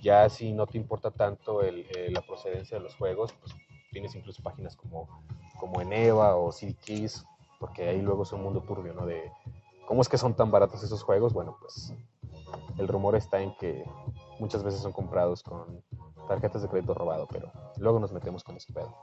ya 0.01 0.27
si 0.31 0.55
no 0.55 0.67
te 0.67 0.79
importa 0.79 1.11
tanto 1.11 1.61
el, 1.61 1.87
el, 1.95 2.15
la 2.15 2.23
procedencia 2.23 2.79
de 2.79 2.83
los 2.83 2.95
juegos, 2.95 3.35
pues 3.35 3.55
tienes 3.91 4.15
incluso 4.15 4.43
páginas 4.43 4.77
como, 4.77 5.27
como 5.59 5.83
en 5.83 5.93
EVA 5.93 6.37
o 6.37 6.53
CDKeys, 6.53 7.27
porque 7.59 7.87
ahí 7.87 8.01
luego 8.01 8.23
es 8.23 8.33
un 8.33 8.43
mundo 8.43 8.63
turbio, 8.63 8.95
¿no? 8.95 9.05
De 9.05 9.31
cómo 9.85 10.01
es 10.01 10.09
que 10.09 10.17
son 10.17 10.35
tan 10.35 10.51
baratos 10.51 10.83
esos 10.83 11.03
juegos, 11.03 11.35
bueno, 11.35 11.59
pues 11.61 11.93
el 12.81 12.89
rumor 12.89 13.15
está 13.15 13.41
en 13.41 13.55
que 13.57 13.85
muchas 14.41 14.65
veces 14.65 14.81
son 14.81 14.93
comprados 14.93 15.43
con 15.43 15.85
tarjetas 16.27 16.63
de 16.63 16.69
crédito 16.69 16.95
robado, 16.95 17.29
pero 17.31 17.53
luego 17.77 18.01
nos 18.01 18.13
metemos 18.13 18.43
con 18.43 18.57
ese 18.57 18.73
pedo 18.73 18.95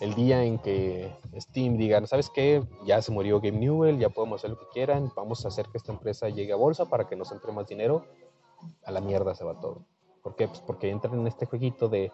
el 0.00 0.14
día 0.14 0.42
en 0.42 0.58
que 0.58 1.16
Steam 1.38 1.76
diga, 1.76 2.04
¿sabes 2.06 2.30
qué? 2.30 2.62
Ya 2.84 3.00
se 3.02 3.12
murió 3.12 3.40
Game 3.40 3.58
Newell, 3.58 3.98
ya 3.98 4.08
podemos 4.08 4.40
hacer 4.40 4.50
lo 4.50 4.58
que 4.58 4.66
quieran, 4.72 5.12
vamos 5.14 5.44
a 5.44 5.48
hacer 5.48 5.66
que 5.68 5.78
esta 5.78 5.92
empresa 5.92 6.28
llegue 6.28 6.52
a 6.52 6.56
bolsa 6.56 6.86
para 6.86 7.06
que 7.06 7.16
nos 7.16 7.30
entre 7.32 7.52
más 7.52 7.66
dinero, 7.66 8.04
a 8.84 8.90
la 8.90 9.00
mierda 9.00 9.34
se 9.34 9.44
va 9.44 9.58
todo. 9.60 9.84
¿Por 10.22 10.36
qué? 10.36 10.48
Pues 10.48 10.60
porque 10.60 10.90
entran 10.90 11.20
en 11.20 11.26
este 11.26 11.46
jueguito 11.46 11.88
de 11.88 12.12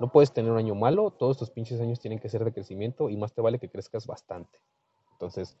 No 0.00 0.08
puedes 0.08 0.32
tener 0.32 0.50
un 0.50 0.58
año 0.58 0.74
malo, 0.74 1.12
todos 1.12 1.38
tus 1.38 1.50
pinches 1.50 1.80
años 1.80 2.00
tienen 2.00 2.18
que 2.18 2.28
ser 2.28 2.44
de 2.44 2.52
crecimiento 2.52 3.08
y 3.08 3.16
más 3.16 3.32
te 3.32 3.40
vale 3.40 3.58
que 3.58 3.70
crezcas 3.70 4.06
bastante. 4.06 4.58
Entonces, 5.12 5.56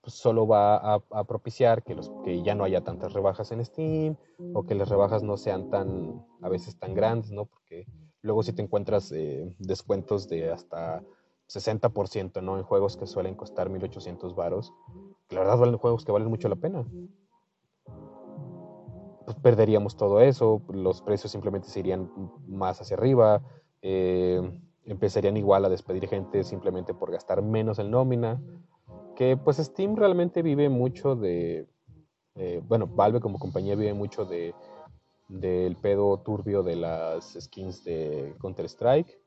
pues 0.00 0.14
solo 0.14 0.46
va 0.46 0.76
a, 0.76 1.24
propiciar 1.24 1.82
que, 1.82 1.94
los, 1.94 2.10
que 2.24 2.42
ya 2.42 2.54
no 2.54 2.64
haya 2.64 2.82
tantas 2.82 3.12
rebajas 3.12 3.52
en 3.52 3.64
Steam 3.64 4.16
o 4.54 4.64
que 4.64 4.74
las 4.74 4.88
rebajas 4.88 5.22
no 5.22 5.36
sean 5.36 5.68
tan, 5.70 6.24
a 6.40 6.48
veces 6.48 6.78
tan 6.78 6.94
grandes, 6.94 7.30
¿no? 7.32 7.44
Porque 7.44 7.86
luego 8.22 8.42
si 8.42 8.52
te 8.52 8.62
encuentras 8.62 9.12
eh, 9.12 9.54
descuentos 9.58 10.28
de 10.28 10.50
hasta 10.50 11.02
60%, 11.48 12.42
¿no? 12.42 12.56
En 12.56 12.62
juegos 12.62 12.96
que 12.96 13.06
suelen 13.06 13.34
costar 13.34 13.68
1800 13.68 14.34
varos, 14.34 14.72
que 15.28 15.34
la 15.34 15.42
verdad 15.42 15.58
valen 15.58 15.78
juegos 15.78 16.04
que 16.04 16.12
valen 16.12 16.28
mucho 16.28 16.48
la 16.48 16.56
pena. 16.56 16.86
Pues 19.24 19.36
perderíamos 19.42 19.96
todo 19.96 20.20
eso, 20.20 20.62
los 20.68 21.02
precios 21.02 21.30
simplemente 21.30 21.68
se 21.68 21.80
irían 21.80 22.10
más 22.46 22.80
hacia 22.80 22.96
arriba, 22.96 23.42
eh, 23.82 24.40
empezarían 24.84 25.36
igual 25.36 25.64
a 25.64 25.68
despedir 25.68 26.08
gente 26.08 26.42
simplemente 26.42 26.94
por 26.94 27.12
gastar 27.12 27.42
menos 27.42 27.78
en 27.78 27.90
nómina, 27.90 28.40
que 29.20 29.36
pues 29.36 29.58
Steam 29.58 29.96
realmente 29.96 30.40
vive 30.40 30.70
mucho 30.70 31.14
de, 31.14 31.68
eh, 32.36 32.62
bueno, 32.66 32.86
Valve 32.86 33.20
como 33.20 33.38
compañía 33.38 33.76
vive 33.76 33.92
mucho 33.92 34.24
de 34.24 34.54
del 35.28 35.76
pedo 35.76 36.20
turbio 36.20 36.62
de 36.62 36.76
las 36.76 37.36
skins 37.38 37.84
de 37.84 38.34
Counter 38.40 38.64
Strike 38.64 39.20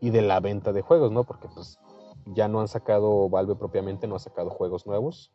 y 0.00 0.08
de 0.08 0.22
la 0.22 0.40
venta 0.40 0.72
de 0.72 0.80
juegos, 0.80 1.12
¿no? 1.12 1.24
Porque 1.24 1.46
pues 1.54 1.78
ya 2.24 2.48
no 2.48 2.62
han 2.62 2.68
sacado, 2.68 3.28
Valve 3.28 3.56
propiamente 3.56 4.06
no 4.06 4.16
ha 4.16 4.18
sacado 4.18 4.48
juegos 4.48 4.86
nuevos. 4.86 5.30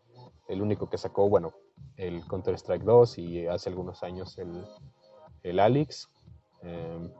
El 0.47 0.63
único 0.63 0.89
que 0.89 0.97
sacó, 0.97 1.29
bueno, 1.29 1.53
el 1.97 2.25
Counter 2.25 2.55
Strike 2.55 2.83
2 2.83 3.19
y 3.19 3.45
hace 3.45 3.69
algunos 3.69 4.01
años 4.01 4.39
el, 4.39 4.65
el 5.43 5.59
Alex. 5.59 6.09
Em, 6.63 7.11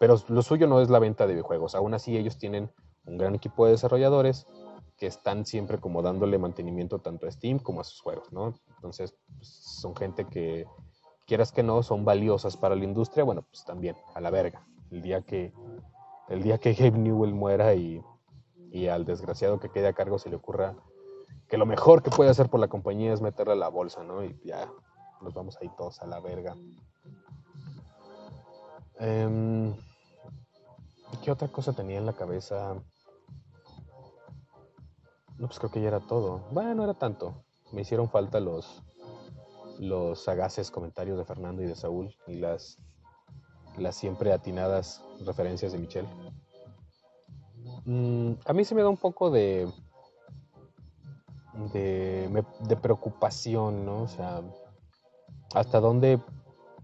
pero 0.00 0.16
lo 0.28 0.40
suyo 0.40 0.66
no 0.66 0.80
es 0.80 0.88
la 0.88 1.00
venta 1.00 1.26
de 1.26 1.34
videojuegos. 1.34 1.74
Aún 1.74 1.92
así 1.92 2.16
ellos 2.16 2.38
tienen 2.38 2.70
un 3.04 3.18
gran 3.18 3.34
equipo 3.34 3.66
de 3.66 3.72
desarrolladores 3.72 4.46
que 5.02 5.08
están 5.08 5.44
siempre 5.44 5.80
como 5.80 6.00
dándole 6.00 6.38
mantenimiento 6.38 7.00
tanto 7.00 7.26
a 7.26 7.30
Steam 7.32 7.58
como 7.58 7.80
a 7.80 7.84
sus 7.84 8.00
juegos, 8.00 8.32
¿no? 8.32 8.54
Entonces, 8.76 9.16
pues, 9.36 9.48
son 9.48 9.96
gente 9.96 10.28
que, 10.28 10.64
quieras 11.26 11.50
que 11.50 11.64
no, 11.64 11.82
son 11.82 12.04
valiosas 12.04 12.56
para 12.56 12.76
la 12.76 12.84
industria. 12.84 13.24
Bueno, 13.24 13.42
pues 13.42 13.64
también, 13.64 13.96
a 14.14 14.20
la 14.20 14.30
verga. 14.30 14.64
El 14.92 15.02
día 15.02 15.22
que 15.22 15.52
el 16.28 16.44
día 16.44 16.58
que 16.58 16.72
Gabe 16.78 16.98
Newell 16.98 17.34
muera 17.34 17.74
y, 17.74 18.00
al 18.88 19.04
desgraciado 19.04 19.58
que 19.58 19.70
quede 19.70 19.88
a 19.88 19.92
cargo 19.92 20.20
se 20.20 20.30
le 20.30 20.36
ocurra 20.36 20.76
que 21.48 21.58
lo 21.58 21.66
mejor 21.66 22.04
que 22.04 22.10
puede 22.10 22.30
hacer 22.30 22.48
por 22.48 22.60
la 22.60 22.68
compañía 22.68 23.12
es 23.12 23.20
meterle 23.20 23.54
a 23.54 23.56
la 23.56 23.70
bolsa, 23.70 24.04
¿no? 24.04 24.22
Y 24.22 24.40
ya 24.44 24.70
nos 25.20 25.34
vamos 25.34 25.58
ahí 25.60 25.68
todos 25.76 26.00
a 26.00 26.06
la 26.06 26.20
verga. 26.20 26.56
Em, 29.00 29.74
¿Qué 31.24 31.32
otra 31.32 31.48
cosa 31.48 31.72
tenía 31.72 31.98
en 31.98 32.06
la 32.06 32.12
cabeza? 32.12 32.76
No, 35.42 35.48
pues 35.48 35.58
creo 35.58 35.72
que 35.72 35.80
ya 35.80 35.88
era 35.88 35.98
todo. 35.98 36.44
Bueno, 36.52 36.72
no 36.76 36.84
era 36.84 36.94
tanto. 36.94 37.34
Me 37.72 37.80
hicieron 37.80 38.08
falta 38.08 38.38
los, 38.38 38.80
los 39.80 40.22
sagaces 40.22 40.70
comentarios 40.70 41.18
de 41.18 41.24
Fernando 41.24 41.64
y 41.64 41.66
de 41.66 41.74
Saúl 41.74 42.14
y 42.28 42.36
las 42.36 42.78
las 43.76 43.96
siempre 43.96 44.32
atinadas 44.32 45.02
referencias 45.26 45.72
de 45.72 45.78
Michelle. 45.78 46.08
Mm, 47.84 48.34
a 48.44 48.52
mí 48.52 48.64
se 48.64 48.76
me 48.76 48.82
da 48.82 48.88
un 48.88 48.96
poco 48.96 49.32
de, 49.32 49.68
de, 51.72 52.76
preocupación, 52.80 53.84
¿no? 53.84 54.02
O 54.02 54.08
sea, 54.08 54.42
¿hasta 55.54 55.80
dónde, 55.80 56.20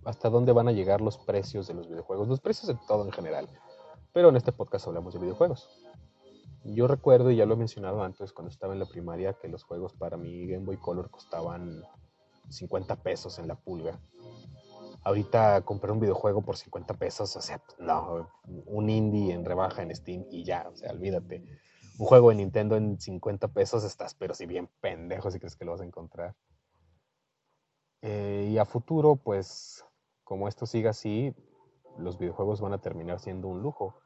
¿hasta 0.05 0.31
dónde 0.31 0.51
van 0.51 0.67
a 0.67 0.73
llegar 0.73 1.01
los 1.01 1.17
precios 1.17 1.69
de 1.69 1.75
los 1.75 1.87
videojuegos? 1.87 2.27
Los 2.27 2.41
precios 2.41 2.67
de 2.67 2.77
todo 2.89 3.05
en 3.05 3.13
general. 3.13 3.49
Pero 4.13 4.31
en 4.31 4.37
este 4.37 4.51
podcast 4.51 4.89
hablamos 4.89 5.15
de 5.15 5.21
videojuegos. 5.21 5.69
Yo 6.75 6.87
recuerdo, 6.87 7.31
y 7.31 7.37
ya 7.37 7.47
lo 7.47 7.55
he 7.55 7.57
mencionado 7.59 8.03
antes, 8.03 8.33
cuando 8.33 8.51
estaba 8.51 8.73
en 8.73 8.79
la 8.79 8.87
primaria, 8.87 9.35
que 9.35 9.49
los 9.49 9.65
juegos 9.65 9.95
para 9.95 10.17
mi 10.17 10.47
Game 10.47 10.65
Boy 10.65 10.77
Color 10.77 11.11
costaban 11.11 11.83
50 12.49 13.03
pesos 13.03 13.39
en 13.39 13.49
la 13.49 13.55
pulga 13.57 14.01
ahorita 15.09 15.63
comprar 15.63 15.93
un 15.93 16.01
videojuego 16.01 16.43
por 16.43 16.57
50 16.57 16.95
pesos, 16.95 17.35
o 17.37 17.41
sea, 17.41 17.63
no, 17.79 18.29
un 18.67 18.91
indie 18.91 19.33
en 19.33 19.45
rebaja 19.45 19.83
en 19.83 19.95
Steam 19.95 20.27
y 20.31 20.45
ya, 20.45 20.69
o 20.69 20.77
sea, 20.77 20.93
olvídate. 20.93 21.45
Un 21.99 22.07
juego 22.07 22.31
de 22.31 22.37
Nintendo 22.37 22.77
en 22.77 23.01
50 23.01 23.49
pesos 23.49 23.85
estás, 23.85 24.15
pero 24.15 24.35
si 24.35 24.47
bien 24.47 24.69
pendejo 24.81 25.31
si 25.31 25.39
crees 25.39 25.57
que 25.57 25.65
lo 25.65 25.73
vas 25.73 25.81
a 25.81 25.87
encontrar. 25.87 26.37
Eh, 28.03 28.51
y 28.53 28.59
a 28.59 28.65
futuro, 28.65 29.17
pues, 29.17 29.85
como 30.23 30.47
esto 30.47 30.67
siga 30.67 30.91
así, 30.91 31.35
los 31.97 32.19
videojuegos 32.19 32.61
van 32.61 32.73
a 32.73 32.81
terminar 32.81 33.19
siendo 33.19 33.49
un 33.49 33.63
lujo. 33.63 33.97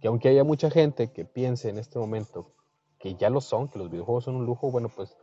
Que 0.00 0.08
aunque 0.08 0.28
haya 0.28 0.44
mucha 0.44 0.70
gente 0.70 1.12
que 1.12 1.24
piense 1.24 1.68
en 1.68 1.78
este 1.78 1.98
momento 1.98 2.54
que 2.98 3.14
ya 3.14 3.30
lo 3.30 3.40
son, 3.40 3.68
que 3.68 3.78
los 3.78 3.90
videojuegos 3.90 4.24
son 4.24 4.36
un 4.36 4.46
lujo, 4.46 4.70
bueno, 4.70 4.88
pues 4.88 5.16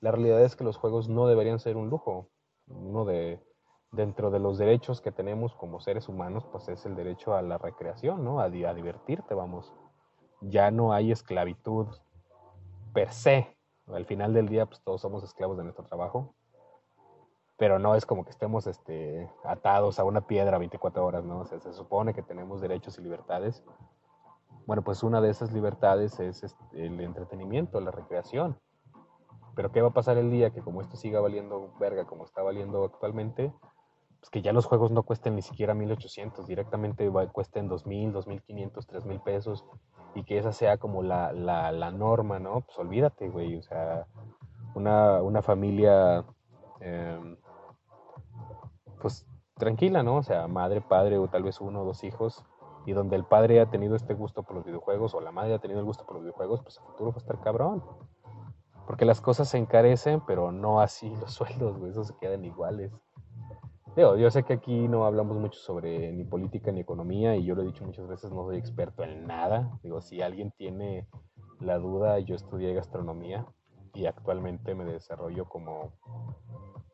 la 0.00 0.12
realidad 0.12 0.42
es 0.42 0.56
que 0.56 0.64
los 0.64 0.76
juegos 0.76 1.08
no 1.08 1.26
deberían 1.26 1.58
ser 1.58 1.76
un 1.76 1.90
lujo. 1.90 2.28
Uno 2.66 3.04
de, 3.04 3.42
dentro 3.92 4.30
de 4.30 4.38
los 4.38 4.58
derechos 4.58 5.00
que 5.00 5.12
tenemos 5.12 5.54
como 5.54 5.80
seres 5.80 6.08
humanos, 6.08 6.44
pues 6.50 6.68
es 6.68 6.84
el 6.86 6.94
derecho 6.94 7.34
a 7.34 7.42
la 7.42 7.58
recreación, 7.58 8.24
¿no? 8.24 8.40
A, 8.40 8.48
divertirte, 8.48 9.34
vamos. 9.34 9.72
Ya 10.40 10.70
no 10.70 10.92
hay 10.92 11.10
esclavitud 11.10 11.86
per 12.92 13.12
se. 13.12 13.56
Al 13.86 14.04
final 14.04 14.34
del 14.34 14.48
día, 14.48 14.66
pues 14.66 14.80
todos 14.82 15.00
somos 15.00 15.24
esclavos 15.24 15.56
de 15.56 15.64
nuestro 15.64 15.84
trabajo. 15.84 16.34
Pero 17.56 17.78
no 17.78 17.96
es 17.96 18.06
como 18.06 18.24
que 18.24 18.30
estemos 18.30 18.66
este, 18.66 19.28
atados 19.42 19.98
a 19.98 20.04
una 20.04 20.26
piedra 20.26 20.58
24 20.58 21.04
horas, 21.04 21.24
¿no? 21.24 21.40
O 21.40 21.44
sea, 21.44 21.58
se 21.58 21.72
supone 21.72 22.14
que 22.14 22.22
tenemos 22.22 22.60
derechos 22.60 22.98
y 22.98 23.02
libertades. 23.02 23.64
Bueno, 24.68 24.82
pues 24.82 25.02
una 25.02 25.22
de 25.22 25.30
esas 25.30 25.50
libertades 25.50 26.20
es 26.20 26.44
el 26.72 27.00
entretenimiento, 27.00 27.80
la 27.80 27.90
recreación. 27.90 28.60
Pero 29.54 29.72
¿qué 29.72 29.80
va 29.80 29.88
a 29.88 29.94
pasar 29.94 30.18
el 30.18 30.30
día 30.30 30.50
que 30.50 30.60
como 30.60 30.82
esto 30.82 30.94
siga 30.94 31.20
valiendo 31.20 31.72
verga 31.80 32.04
como 32.04 32.26
está 32.26 32.42
valiendo 32.42 32.84
actualmente? 32.84 33.50
pues 34.20 34.28
que 34.30 34.42
ya 34.42 34.52
los 34.52 34.66
juegos 34.66 34.90
no 34.90 35.04
cuesten 35.04 35.36
ni 35.36 35.40
siquiera 35.40 35.72
1800, 35.72 36.46
directamente 36.46 37.10
cuesten 37.32 37.66
2000, 37.66 38.12
2500, 38.12 38.86
3000 38.86 39.20
pesos 39.20 39.64
y 40.14 40.24
que 40.24 40.36
esa 40.36 40.52
sea 40.52 40.76
como 40.76 41.02
la, 41.02 41.32
la, 41.32 41.90
norma, 41.90 42.38
¿no? 42.38 42.60
Pues 42.60 42.78
olvídate, 42.78 43.30
güey, 43.30 43.56
o 43.56 43.62
sea, 43.62 44.06
una, 44.74 45.22
una 45.22 45.40
familia, 45.40 46.26
em, 46.80 47.38
pues 49.00 49.24
tranquila, 49.54 50.02
¿no? 50.02 50.16
O 50.16 50.22
sea, 50.22 50.46
madre, 50.46 50.82
padre 50.82 51.16
o 51.16 51.28
tal 51.28 51.44
vez 51.44 51.58
uno 51.62 51.80
o 51.80 51.84
dos 51.86 52.04
hijos 52.04 52.44
y 52.86 52.92
donde 52.92 53.16
el 53.16 53.24
padre 53.24 53.60
ha 53.60 53.70
tenido 53.70 53.96
este 53.96 54.14
gusto 54.14 54.42
por 54.42 54.56
los 54.56 54.64
videojuegos 54.64 55.14
o 55.14 55.20
la 55.20 55.32
madre 55.32 55.54
ha 55.54 55.58
tenido 55.58 55.80
el 55.80 55.86
gusto 55.86 56.04
por 56.04 56.14
los 56.14 56.22
videojuegos, 56.22 56.62
pues 56.62 56.78
a 56.78 56.82
futuro 56.82 57.10
va 57.10 57.16
a 57.16 57.20
estar 57.20 57.40
cabrón. 57.40 57.82
Porque 58.86 59.04
las 59.04 59.20
cosas 59.20 59.48
se 59.48 59.58
encarecen, 59.58 60.22
pero 60.26 60.52
no 60.52 60.80
así 60.80 61.14
los 61.20 61.32
sueldos, 61.32 61.78
güey, 61.78 61.90
esos 61.90 62.08
se 62.08 62.16
quedan 62.16 62.44
iguales 62.44 62.92
yo 64.16 64.30
sé 64.30 64.44
que 64.44 64.52
aquí 64.52 64.86
no 64.86 65.04
hablamos 65.06 65.38
mucho 65.38 65.58
sobre 65.58 66.12
ni 66.12 66.24
política 66.24 66.70
ni 66.70 66.80
economía 66.80 67.34
y 67.34 67.44
yo 67.44 67.56
lo 67.56 67.62
he 67.62 67.66
dicho 67.66 67.84
muchas 67.84 68.06
veces, 68.06 68.30
no 68.30 68.44
soy 68.44 68.56
experto 68.56 69.02
en 69.02 69.26
nada. 69.26 69.76
Digo, 69.82 70.00
si 70.00 70.22
alguien 70.22 70.52
tiene 70.52 71.08
la 71.58 71.78
duda, 71.78 72.20
yo 72.20 72.36
estudié 72.36 72.74
gastronomía 72.74 73.44
y 73.94 74.06
actualmente 74.06 74.76
me 74.76 74.84
desarrollo 74.84 75.48
como 75.48 75.92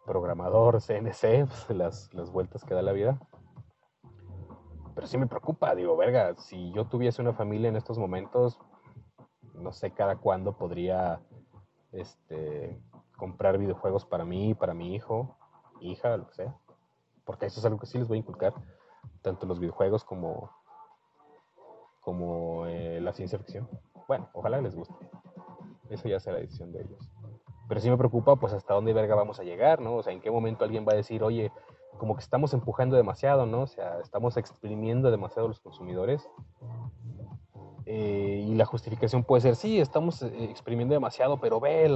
programador 0.07 0.81
CNC, 0.81 1.47
pues, 1.67 1.77
las, 1.77 2.15
las 2.15 2.31
vueltas 2.31 2.65
que 2.65 2.73
da 2.73 2.81
la 2.81 2.93
vida. 2.93 3.21
Pero 4.95 5.07
sí 5.07 5.19
me 5.19 5.27
preocupa, 5.27 5.75
digo, 5.75 5.97
verga, 5.97 6.35
si 6.37 6.71
yo 6.73 6.87
tuviese 6.87 7.21
una 7.21 7.33
familia 7.33 7.69
en 7.69 7.77
estos 7.77 7.99
momentos, 7.99 8.61
no 9.55 9.73
sé 9.73 9.91
cada 9.91 10.17
cuándo 10.17 10.57
podría 10.57 11.21
este, 11.93 12.81
comprar 13.17 13.59
videojuegos 13.59 14.07
para 14.07 14.25
mí, 14.25 14.55
para 14.55 14.75
mi 14.75 14.95
hijo, 14.95 15.37
hija, 15.81 16.17
lo 16.17 16.29
que 16.29 16.35
sea 16.35 16.55
porque 17.25 17.47
eso 17.47 17.61
es 17.61 17.67
algo 17.67 17.79
que 17.79 17.87
sí 17.87 17.99
les 17.99 18.09
voy 18.09 18.19
a 18.19 18.21
inculcar, 18.21 18.55
tanto 19.23 19.47
los 19.47 19.59
videojuegos 19.59 20.05
como, 20.05 20.51
como 22.01 22.67
eh, 22.67 23.01
la 23.01 23.13
ciencia 23.13 23.39
ficción. 23.39 23.69
Bueno, 24.07 24.29
ojalá 24.33 24.61
les 24.61 24.75
guste. 24.75 24.95
Eso 25.89 26.09
ya 26.09 26.21
será 26.21 26.39
decisión 26.39 26.73
de 26.73 26.83
ellos. 26.83 27.11
Pero 27.69 27.81
sí 27.81 27.89
me 27.89 27.97
preocupa, 27.97 28.37
pues, 28.37 28.53
hasta 28.53 28.75
dónde 28.75 28.93
verga 28.93 29.15
vamos 29.15 29.41
a 29.41 29.45
llegar, 29.45 29.81
¿no? 29.81 29.97
O 29.97 30.03
sea, 30.03 30.13
en 30.13 30.21
qué 30.21 30.31
momento 30.31 30.65
alguien 30.65 30.87
va 30.87 30.93
a 30.93 30.97
decir, 30.97 31.23
oye, 31.23 31.51
como 31.99 32.15
que 32.15 32.23
estamos 32.23 32.55
empujando 32.55 32.97
demasiado, 32.97 33.47
¿no? 33.47 33.63
O 33.63 33.67
sea, 33.67 34.01
estamos 34.01 34.37
exprimiendo 34.37 35.11
demasiado 35.11 35.47
a 35.47 35.49
los 35.49 35.61
consumidores. 35.61 36.29
Eh, 37.87 38.47
y 38.49 38.55
la 38.55 38.65
justificación 38.65 39.25
puede 39.25 39.43
ser, 39.43 39.57
sí, 39.57 39.79
estamos 39.79 40.23
eh, 40.23 40.45
exprimiendo 40.45 40.95
demasiado, 40.95 41.39
pero 41.39 41.61
ve 41.61 41.89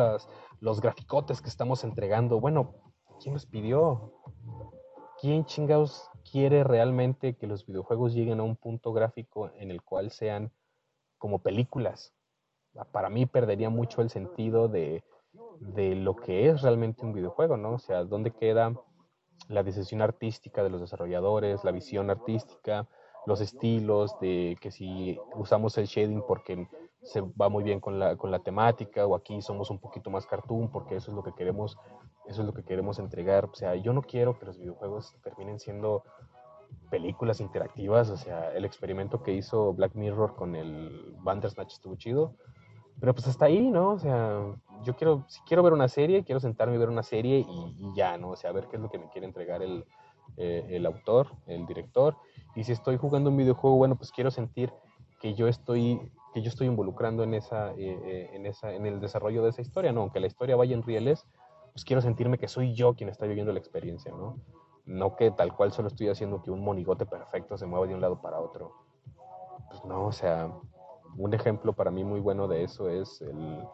los 0.61 0.81
graficotes 0.81 1.41
que 1.41 1.49
estamos 1.49 1.83
entregando. 1.85 2.41
Bueno, 2.41 2.75
¿quién 3.21 3.35
los 3.35 3.47
pidió? 3.47 4.13
¿quién 5.21 5.45
chingados 5.45 6.11
quiere 6.31 6.65
realmente 6.65 7.37
que 7.37 7.47
los 7.47 7.67
videojuegos 7.67 8.15
lleguen 8.15 8.41
a 8.41 8.45
un 8.45 8.57
punto 8.57 8.93
gráfico 8.93 9.51
en 9.57 9.71
el 9.71 9.83
cual 9.83 10.11
sean 10.11 10.53
como 11.19 11.41
películas? 11.41 12.15
Ah, 12.77 12.85
para 12.85 13.09
mí 13.09 13.27
perdería 13.27 13.71
mucho 13.71 14.03
el 14.03 14.11
sentido 14.11 14.69
de, 14.69 15.03
lo 15.61 16.17
que 16.17 16.49
es 16.49 16.63
realmente 16.63 17.05
un 17.05 17.13
videojuego, 17.13 17.57
¿no? 17.57 17.75
O 17.75 17.79
sea, 17.79 18.05
¿dónde 18.05 18.31
queda 18.31 18.75
la 19.49 19.63
decisión 19.63 20.03
artística 20.03 20.63
de 20.63 20.71
los 20.71 20.81
desarrolladores, 20.81 21.65
la 21.65 21.73
visión 21.73 22.11
artística, 22.11 22.87
los 23.27 23.41
estilos, 23.41 24.19
de 24.21 24.57
que 24.61 24.71
si 24.71 25.19
usamos 25.35 25.77
el 25.79 25.87
shading 25.87 26.23
porque 26.27 26.69
se 27.03 27.21
va 27.21 27.49
muy 27.49 27.65
bien 27.65 27.81
con 27.81 27.99
la, 27.99 28.17
con 28.17 28.31
la 28.31 28.41
temática 28.41 29.07
o 29.07 29.15
aquí 29.15 29.41
somos 29.41 29.71
un 29.71 29.79
poquito 29.79 30.11
más 30.11 30.27
cartoon 30.27 30.71
porque 30.71 30.97
eso 30.97 31.11
es 31.11 31.15
lo 31.15 31.23
que 31.23 31.33
queremos 31.33 31.77
eso 32.27 32.43
es 32.43 32.47
lo 32.47 32.53
que 32.53 32.65
queremos 32.65 32.99
entregar. 32.99 33.47
O 33.47 33.55
sea 33.55 33.75
yo 33.75 33.93
no 33.93 34.03
quiero 34.03 34.39
que 34.39 34.47
los 34.47 34.59
videojuegos 34.59 35.15
terminen 35.23 35.59
siendo 35.59 36.05
películas 36.91 37.41
interactivas. 37.41 38.11
O 38.11 38.17
sea 38.17 38.53
el 38.55 38.65
experimento 38.65 39.23
que 39.23 39.33
hizo 39.33 39.73
Black 39.73 39.95
Mirror 39.95 40.35
con 40.35 40.55
el 40.57 41.15
Bandersnatch 41.21 41.73
estuvo 41.73 41.97
chido 41.97 42.35
pero 43.01 43.15
pues 43.15 43.27
hasta 43.27 43.47
ahí 43.47 43.71
no 43.71 43.91
o 43.91 43.99
sea 43.99 44.41
yo 44.85 44.97
quiero 44.97 45.25
si 45.29 45.41
quiero 45.43 45.63
ver 45.63 45.73
una 45.73 45.89
serie 45.89 46.25
quiero 46.25 46.41
sentarme 46.41 46.75
y 46.77 46.79
ver 46.79 46.89
una 46.89 47.03
serie 47.03 47.47
y, 47.49 47.93
ya 47.95 48.17
no 48.19 48.31
o 48.31 48.37
sea 48.37 48.51
a 48.51 48.53
ver 48.53 48.69
qué 48.69 48.77
es 48.77 48.83
lo 48.83 48.91
que 48.91 48.99
me 48.99 49.09
quiere 49.09 49.27
entregar 49.27 49.63
el, 49.63 49.85
eh, 50.37 50.67
el 50.71 50.87
autor 50.87 51.29
el 51.47 51.67
director 51.67 52.17
y 52.55 52.65
si 52.65 52.73
estoy 52.73 52.97
jugando 52.97 53.31
un 53.31 53.37
videojuego 53.37 53.77
bueno 53.77 53.97
pues 53.97 54.13
quiero 54.13 54.31
sentir 54.31 54.73
que 55.21 55.35
yo 55.35 55.49
estoy 55.49 56.13
que 56.33 56.43
yo 56.43 56.49
estoy 56.49 56.67
involucrando 56.67 57.23
en 57.23 57.35
esa, 57.35 57.73
eh, 57.73 57.99
eh, 58.05 58.31
en 58.33 58.47
esa, 58.47 58.73
en 58.73 58.87
el 58.87 59.01
desarrollo 59.01 59.43
de 59.43 59.51
esa 59.51 59.63
historia, 59.63 59.93
¿no? 59.93 60.03
Aunque 60.03 60.21
la 60.21 60.27
historia 60.27 60.57
vaya 60.57 60.75
en 60.75 60.83
rieles, 60.83 61.27
pues 61.73 61.85
quiero 61.85 62.03
sentirme 62.03 62.39
que 62.39 62.49
soy 62.49 62.75
yo 62.75 62.95
quien 62.95 63.09
está 63.09 63.27
viviendo 63.27 63.53
la 63.53 63.59
experiencia, 63.59 64.13
¿no? 64.13 64.37
No 64.85 65.17
que 65.17 65.31
tal 65.31 65.55
cual 65.55 65.73
solo 65.73 65.89
estoy 65.89 66.09
haciendo 66.09 66.43
que 66.43 66.51
un 66.51 66.63
monigote 66.63 67.07
perfecto 67.07 67.57
se 67.57 67.67
mueva 67.67 67.87
de 67.87 67.95
un 67.95 68.01
lado 68.01 68.21
para 68.21 68.41
otro. 68.41 68.73
Pues 69.71 69.85
no, 69.85 70.07
o 70.07 70.13
sea, 70.13 70.51
un 71.17 71.35
ejemplo 71.35 71.73
para 71.73 71.91
mí 71.91 72.05
muy 72.05 72.21
bueno 72.21 72.49
de 72.49 72.65
eso 72.65 72.89
es 72.89 73.21
el, 73.21 73.65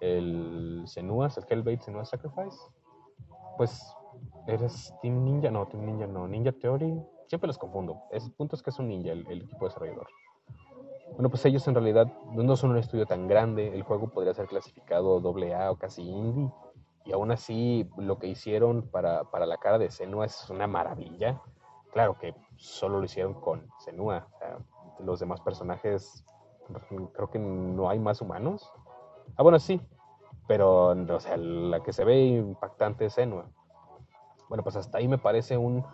el 0.00 0.82
Senuas, 0.86 1.36
el 1.38 1.44
Hellbait 1.48 1.80
Senua 1.80 2.04
Sacrifice. 2.04 2.58
Pues 3.56 3.82
eres 4.46 4.92
Team 5.02 5.24
Ninja, 5.24 5.50
no, 5.50 5.66
Team 5.66 5.84
Ninja 5.84 6.06
no, 6.06 6.28
Ninja 6.28 6.52
Theory, 6.52 7.02
siempre 7.26 7.48
los 7.48 7.58
confundo. 7.58 8.02
El 8.10 8.30
punto 8.32 8.56
es 8.56 8.62
que 8.62 8.70
es 8.70 8.78
un 8.78 8.88
ninja 8.88 9.12
el, 9.12 9.26
el 9.28 9.42
equipo 9.42 9.66
desarrollador. 9.66 10.06
Bueno, 11.12 11.30
pues 11.30 11.44
ellos 11.46 11.66
en 11.68 11.74
realidad 11.74 12.12
no 12.32 12.56
son 12.56 12.70
un 12.72 12.78
estudio 12.78 13.06
tan 13.06 13.26
grande, 13.28 13.74
el 13.74 13.82
juego 13.82 14.08
podría 14.08 14.34
ser 14.34 14.46
clasificado 14.46 15.18
AA 15.18 15.70
o 15.70 15.76
casi 15.76 16.02
indie, 16.02 16.50
y 17.04 17.12
aún 17.12 17.30
así 17.30 17.88
lo 17.96 18.18
que 18.18 18.26
hicieron 18.26 18.82
para, 18.82 19.24
para 19.24 19.46
la 19.46 19.56
cara 19.56 19.78
de 19.78 19.90
Senua 19.90 20.26
es 20.26 20.50
una 20.50 20.66
maravilla. 20.66 21.40
Claro 21.92 22.18
que 22.18 22.34
solo 22.56 22.98
lo 22.98 23.04
hicieron 23.04 23.34
con 23.34 23.68
Senua, 23.78 24.28
los 24.98 25.20
demás 25.20 25.40
personajes 25.40 26.24
creo 27.14 27.30
que 27.30 27.38
no 27.38 27.88
hay 27.88 27.98
más 27.98 28.20
humanos. 28.20 28.70
Ah, 29.36 29.42
bueno, 29.42 29.58
sí, 29.58 29.80
pero 30.46 30.88
o 30.88 31.20
sea, 31.20 31.36
la 31.36 31.82
que 31.82 31.92
se 31.92 32.04
ve 32.04 32.26
impactante 32.26 33.06
es 33.06 33.14
Senua. 33.14 33.46
Bueno, 34.48 34.62
pues 34.62 34.76
hasta 34.76 34.98
ahí 34.98 35.08
me 35.08 35.18
parece 35.18 35.56
un, 35.56 35.84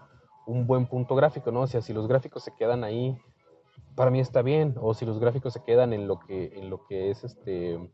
un 0.46 0.66
buen 0.66 0.86
punto 0.86 1.14
gráfico, 1.14 1.50
¿no? 1.50 1.62
O 1.62 1.66
sea, 1.66 1.80
si 1.80 1.92
los 1.92 2.06
gráficos 2.06 2.42
se 2.42 2.54
quedan 2.54 2.84
ahí 2.84 3.18
para 3.94 4.10
mí 4.10 4.20
está 4.20 4.42
bien. 4.42 4.74
O 4.80 4.94
si 4.94 5.04
los 5.04 5.18
gráficos 5.18 5.52
se 5.52 5.62
quedan 5.62 5.92
en 5.92 6.06
lo 6.06 6.18
que, 6.18 6.58
en 6.58 6.70
lo 6.70 6.84
que 6.86 7.10
es 7.10 7.24
este 7.24 7.90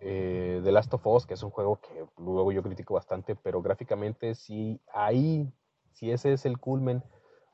eh, 0.00 0.60
The 0.62 0.72
Last 0.72 0.92
of 0.94 1.06
Us, 1.06 1.26
que 1.26 1.34
es 1.34 1.42
un 1.42 1.50
juego 1.50 1.80
que 1.80 2.06
luego 2.18 2.52
yo 2.52 2.62
critico 2.62 2.94
bastante, 2.94 3.34
pero 3.36 3.62
gráficamente 3.62 4.34
si 4.34 4.80
ahí, 4.92 5.52
si 5.92 6.10
ese 6.10 6.32
es 6.32 6.44
el 6.46 6.58
culmen 6.58 7.02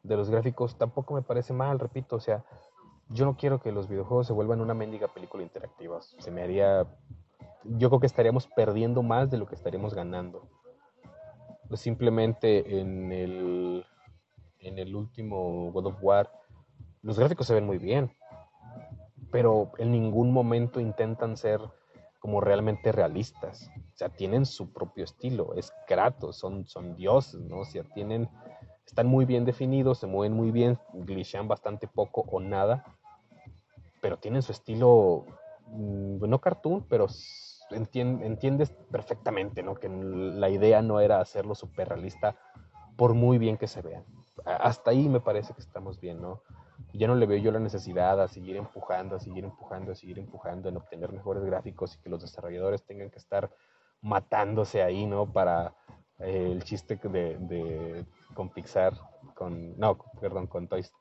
de 0.03 0.17
los 0.17 0.31
gráficos, 0.31 0.77
tampoco 0.77 1.15
me 1.15 1.23
parece 1.23 1.53
mal, 1.53 1.79
repito, 1.79 2.17
o 2.17 2.21
sea, 2.21 2.45
yo 3.11 3.25
no 3.25 3.37
quiero 3.37 3.61
que 3.61 3.73
los 3.73 3.89
videojuegos 3.89 4.29
se 4.29 4.33
vuelvan 4.33 4.61
una 4.61 4.75
mendiga 4.75 5.09
película 5.09 5.43
interactiva. 5.43 6.01
Se 6.01 6.31
me 6.31 6.43
haría, 6.43 6.87
yo 7.65 7.89
creo 7.89 8.01
que 8.01 8.07
estaríamos 8.07 8.47
perdiendo 8.47 9.03
más 9.03 9.31
de 9.31 9.39
lo 9.39 9.47
que 9.47 9.57
estaríamos 9.57 9.95
ganando. 9.95 10.49
Simplemente 11.75 12.81
en 12.81 13.13
el, 13.13 13.85
en 14.61 14.79
el 14.79 14.95
último 14.95 15.73
God 15.73 15.87
of 15.87 16.03
War, 16.03 16.31
los 17.03 17.19
gráficos 17.19 17.47
se 17.47 17.55
ven 17.55 17.67
muy 17.67 17.79
bien, 17.79 18.13
pero 19.33 19.73
en 19.79 19.91
ningún 19.91 20.33
momento 20.33 20.81
intentan 20.81 21.37
ser 21.37 21.61
como 22.21 22.41
realmente 22.41 22.93
realistas. 22.93 23.71
O 23.93 23.97
sea, 23.97 24.09
tienen 24.09 24.47
su 24.47 24.73
propio 24.73 25.05
estilo, 25.05 25.55
es 25.55 25.73
Kratos, 25.89 26.37
son, 26.37 26.67
son 26.67 26.95
dioses, 26.95 27.41
¿no? 27.41 27.61
O 27.61 27.65
sea, 27.65 27.83
tienen, 27.95 28.29
están 28.87 29.07
muy 29.07 29.25
bien 29.25 29.45
definidos, 29.45 29.99
se 29.99 30.07
mueven 30.07 30.35
muy 30.35 30.51
bien, 30.51 30.79
glitchean 30.93 31.49
bastante 31.49 31.89
poco 31.89 32.23
o 32.23 32.41
nada, 32.41 32.85
pero 34.01 34.19
tienen 34.19 34.43
su 34.43 34.53
estilo, 34.53 35.27
mm, 35.67 36.29
no 36.29 36.41
cartoon, 36.41 36.87
pero 36.89 37.07
entiendes 37.71 38.71
perfectamente, 38.91 39.63
¿no? 39.63 39.75
Que 39.75 39.89
la 39.89 40.49
idea 40.49 40.83
no 40.83 41.01
era 41.01 41.21
hacerlo 41.21 41.55
súper 41.55 41.89
realista 41.89 42.37
por 42.97 43.15
muy 43.15 43.39
bien 43.39 43.57
que 43.57 43.69
se 43.69 43.81
vean. 43.81 44.05
Hasta 44.45 44.91
ahí 44.91 45.09
me 45.09 45.21
parece 45.21 45.55
que 45.55 45.61
estamos 45.61 46.01
bien, 46.01 46.21
¿no? 46.21 46.43
ya 46.93 47.07
no 47.07 47.15
le 47.15 47.27
veo 47.27 47.39
yo 47.39 47.53
la 47.53 47.61
necesidad 47.61 48.21
a 48.21 48.29
seguir 48.29 48.57
empujando, 48.57 49.17
a 49.17 49.21
seguir 49.21 49.45
empujando, 49.45 49.93
a 49.93 49.95
seguir 49.95 50.19
empujando 50.19 50.69
en 50.69 50.77
obtener 50.77 51.13
mejores 51.13 51.45
gráficos 51.45 51.95
y 51.95 52.03
que 52.03 52.11
los 52.11 52.21
desarrolladores 52.21 52.83
tengan 52.83 53.11
que 53.11 53.19
estar 53.19 53.51
matándose 54.03 54.83
ahí, 54.83 55.07
¿no? 55.07 55.33
Para 55.33 55.75
eh, 56.19 56.51
el 56.51 56.65
chiste 56.65 56.97
de, 56.97 57.39
de, 57.39 58.07
con 58.35 58.49
Pixar, 58.51 58.95
con, 59.35 59.79
no, 59.79 59.99
perdón, 60.21 60.47
con 60.47 60.69
Toys, 60.69 60.93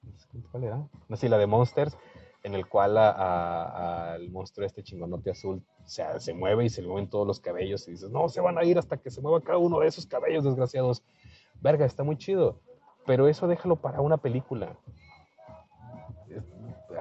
¿cuál 0.52 0.64
era? 0.66 0.88
No, 1.08 1.16
sí, 1.16 1.28
la 1.28 1.38
de 1.38 1.48
Monsters, 1.48 1.98
en 2.44 2.56
el 2.56 2.68
cual 2.68 2.98
al 2.98 4.30
monstruo 4.30 4.66
este 4.66 4.84
chingonote 4.84 5.32
azul 5.32 5.62
se, 5.86 6.04
se 6.20 6.34
mueve 6.34 6.66
y 6.66 6.70
se 6.70 6.82
le 6.82 6.88
mueven 6.88 7.10
todos 7.10 7.28
los 7.28 7.40
cabellos 7.40 7.88
y 7.88 7.92
dices, 7.92 8.10
no, 8.10 8.30
se 8.30 8.42
van 8.42 8.58
a 8.58 8.64
ir 8.64 8.78
hasta 8.78 8.98
que 8.98 9.10
se 9.10 9.22
mueva 9.22 9.42
cada 9.42 9.58
uno 9.58 9.80
de 9.80 9.88
esos 9.88 10.06
cabellos 10.06 10.44
desgraciados. 10.44 11.04
Verga, 11.62 11.86
está 11.86 12.04
muy 12.04 12.18
chido. 12.18 12.60
Pero 13.06 13.28
eso 13.28 13.48
déjalo 13.48 13.76
para 13.78 14.02
una 14.02 14.18
película 14.18 14.78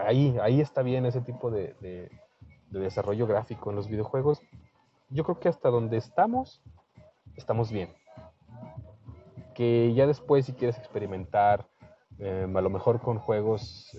ahí, 0.06 0.36
ahí 0.42 0.60
está 0.60 0.82
bien 0.82 1.06
ese 1.06 1.20
tipo 1.20 1.50
de, 1.50 2.10
desarrollo 2.70 3.26
gráfico 3.26 3.70
en 3.70 3.76
los 3.76 3.88
videojuegos. 3.88 4.42
Yo 5.10 5.24
creo 5.24 5.40
que 5.40 5.48
hasta 5.48 5.70
donde 5.70 5.96
estamos, 5.96 6.62
estamos 7.36 7.72
bien. 7.72 7.90
Que 9.54 9.92
ya 9.94 10.06
después 10.06 10.46
si 10.46 10.52
quieres 10.52 10.78
experimentar, 10.78 11.66
em, 12.18 12.56
a 12.56 12.60
lo 12.60 12.70
mejor 12.70 13.00
con 13.00 13.18
juegos 13.18 13.96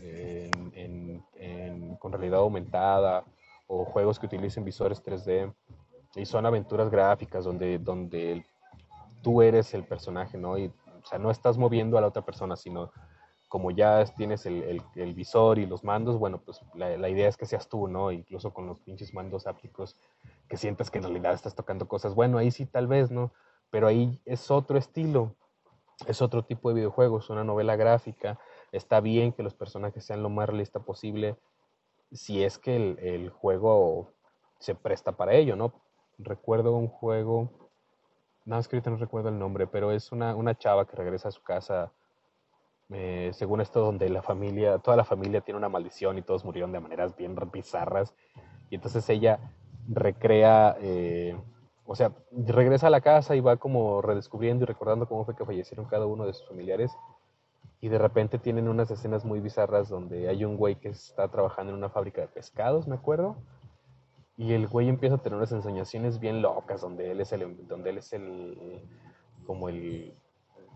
con 2.00 2.12
realidad 2.12 2.40
aumentada 2.40 3.24
o 3.68 3.86
juegos 3.86 4.18
que 4.18 4.26
utilicen 4.26 4.66
visores 4.66 5.04
3D 5.04 5.54
y 6.16 6.26
son 6.26 6.46
aventuras 6.46 6.90
gráficas 6.90 7.46
donde, 7.46 7.78
donde 7.78 8.46
tú 9.22 9.42
eres 9.42 9.74
el 9.74 9.84
personaje, 9.84 10.38
¿no? 10.38 10.58
Y, 10.58 10.68
o 10.68 11.06
sea, 11.06 11.20
no 11.20 11.30
estás 11.30 11.58
moviendo 11.58 11.98
a 11.98 12.02
la 12.02 12.08
otra 12.08 12.24
persona, 12.24 12.56
sino 12.56 12.92
como 13.50 13.72
ya 13.72 14.06
tienes 14.06 14.46
el, 14.46 14.82
visor 15.16 15.58
y 15.58 15.66
los 15.66 15.84
mandos, 15.84 16.20
bueno, 16.20 16.40
pues 16.40 16.62
la, 16.76 17.10
idea 17.10 17.28
es 17.28 17.36
que 17.36 17.48
seas 17.48 17.68
tú, 17.68 17.88
¿no? 17.88 18.12
Incluso 18.12 18.54
con 18.54 18.68
los 18.68 18.80
pinches 18.80 19.14
mandos 19.14 19.48
ápticos, 19.48 20.00
que 20.48 20.56
sientas 20.56 20.92
que 20.92 21.00
en 21.00 21.06
realidad 21.06 21.34
estás 21.34 21.56
tocando 21.56 21.88
cosas. 21.88 22.14
Bueno, 22.14 22.38
ahí 22.38 22.52
sí 22.52 22.68
tal 22.68 22.88
vez, 22.88 23.10
¿no? 23.10 23.32
Pero 23.72 23.88
ahí 23.88 24.22
es 24.26 24.52
otro 24.52 24.78
estilo, 24.78 25.36
es 26.06 26.22
otro 26.22 26.46
tipo 26.46 26.70
de 26.70 26.76
videojuegos, 26.76 27.32
una 27.32 27.44
novela 27.44 27.76
gráfica. 27.76 28.40
Está 28.72 29.02
bien 29.02 29.32
que 29.32 29.42
los 29.42 29.56
personajes 29.56 30.06
sean 30.06 30.22
lo 30.22 30.30
más 30.30 30.48
realista 30.48 30.80
posible, 30.82 31.36
si 32.12 32.44
es 32.44 32.58
que 32.58 32.76
el, 32.76 33.30
juego 33.30 34.14
se 34.60 34.76
presta 34.76 35.14
para 35.14 35.34
ello, 35.34 35.56
¿no? 35.56 35.74
Recuerdo 36.18 36.76
un 36.76 36.88
juego, 36.88 37.50
no, 38.46 38.58
es 38.60 38.70
no 38.72 38.98
recuerdo 38.98 39.30
el 39.30 39.40
nombre, 39.40 39.68
pero 39.68 39.92
es 39.92 40.12
una, 40.12 40.36
una 40.36 40.58
chava 40.58 40.88
que 40.88 40.96
regresa 40.96 41.30
a 41.30 41.32
su 41.32 41.42
casa 41.44 41.92
eh, 42.92 43.30
según 43.34 43.62
esto, 43.62 43.82
donde 43.82 44.10
la 44.10 44.24
familia, 44.24 44.80
toda 44.80 44.98
la 44.98 45.04
familia 45.04 45.42
tiene 45.42 45.60
una 45.60 45.70
maldición 45.70 46.18
y 46.18 46.24
todos 46.24 46.44
murieron 46.44 46.72
de 46.72 46.80
maneras 46.80 47.16
bien 47.16 47.36
bizarras. 47.52 48.16
Y 48.70 48.76
entonces 48.76 49.08
ella 49.10 49.40
recrea, 49.88 50.76
eh, 50.82 51.38
o 51.86 51.96
sea, 51.96 52.12
regresa 52.32 52.88
a 52.88 52.90
la 52.90 53.02
casa 53.02 53.36
y 53.36 53.42
va 53.42 53.58
como 53.58 54.02
redescubriendo 54.02 54.64
y 54.64 54.68
recordando 54.68 55.08
cómo 55.08 55.26
fue 55.26 55.36
que 55.36 55.46
fallecieron 55.46 55.86
cada 55.86 56.08
uno 56.08 56.26
de 56.26 56.34
sus 56.34 56.48
familiares. 56.48 56.92
Y 57.82 57.88
de 57.90 57.98
repente 57.98 58.40
tienen 58.40 58.68
unas 58.68 58.92
escenas 58.92 59.24
muy 59.24 59.40
bizarras 59.40 59.88
donde 59.88 60.28
hay 60.28 60.44
un 60.44 60.58
güey 60.58 60.76
que 60.76 60.90
está 60.90 61.30
trabajando 61.30 61.72
en 61.72 61.78
una 61.78 61.90
fábrica 61.90 62.22
de 62.22 62.28
pescados, 62.28 62.88
me 62.88 62.96
acuerdo. 62.96 63.38
Y 64.36 64.54
el 64.54 64.68
güey 64.68 64.90
empieza 64.90 65.16
a 65.16 65.18
tener 65.20 65.38
unas 65.38 65.52
ensoñaciones 65.52 66.20
bien 66.20 66.42
locas, 66.42 66.82
donde 66.82 67.12
él 67.12 67.22
es 67.22 67.32
el, 67.32 67.68
donde 67.68 67.90
él 67.90 67.98
es 67.98 68.14
el, 68.14 68.82
como 69.46 69.70
el, 69.70 70.14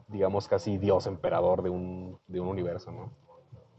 digamos, 0.07 0.47
casi 0.47 0.77
dios 0.77 1.07
emperador 1.07 1.61
de 1.61 1.69
un, 1.69 2.19
de 2.27 2.39
un 2.39 2.47
universo, 2.47 2.91
¿no? 2.91 3.11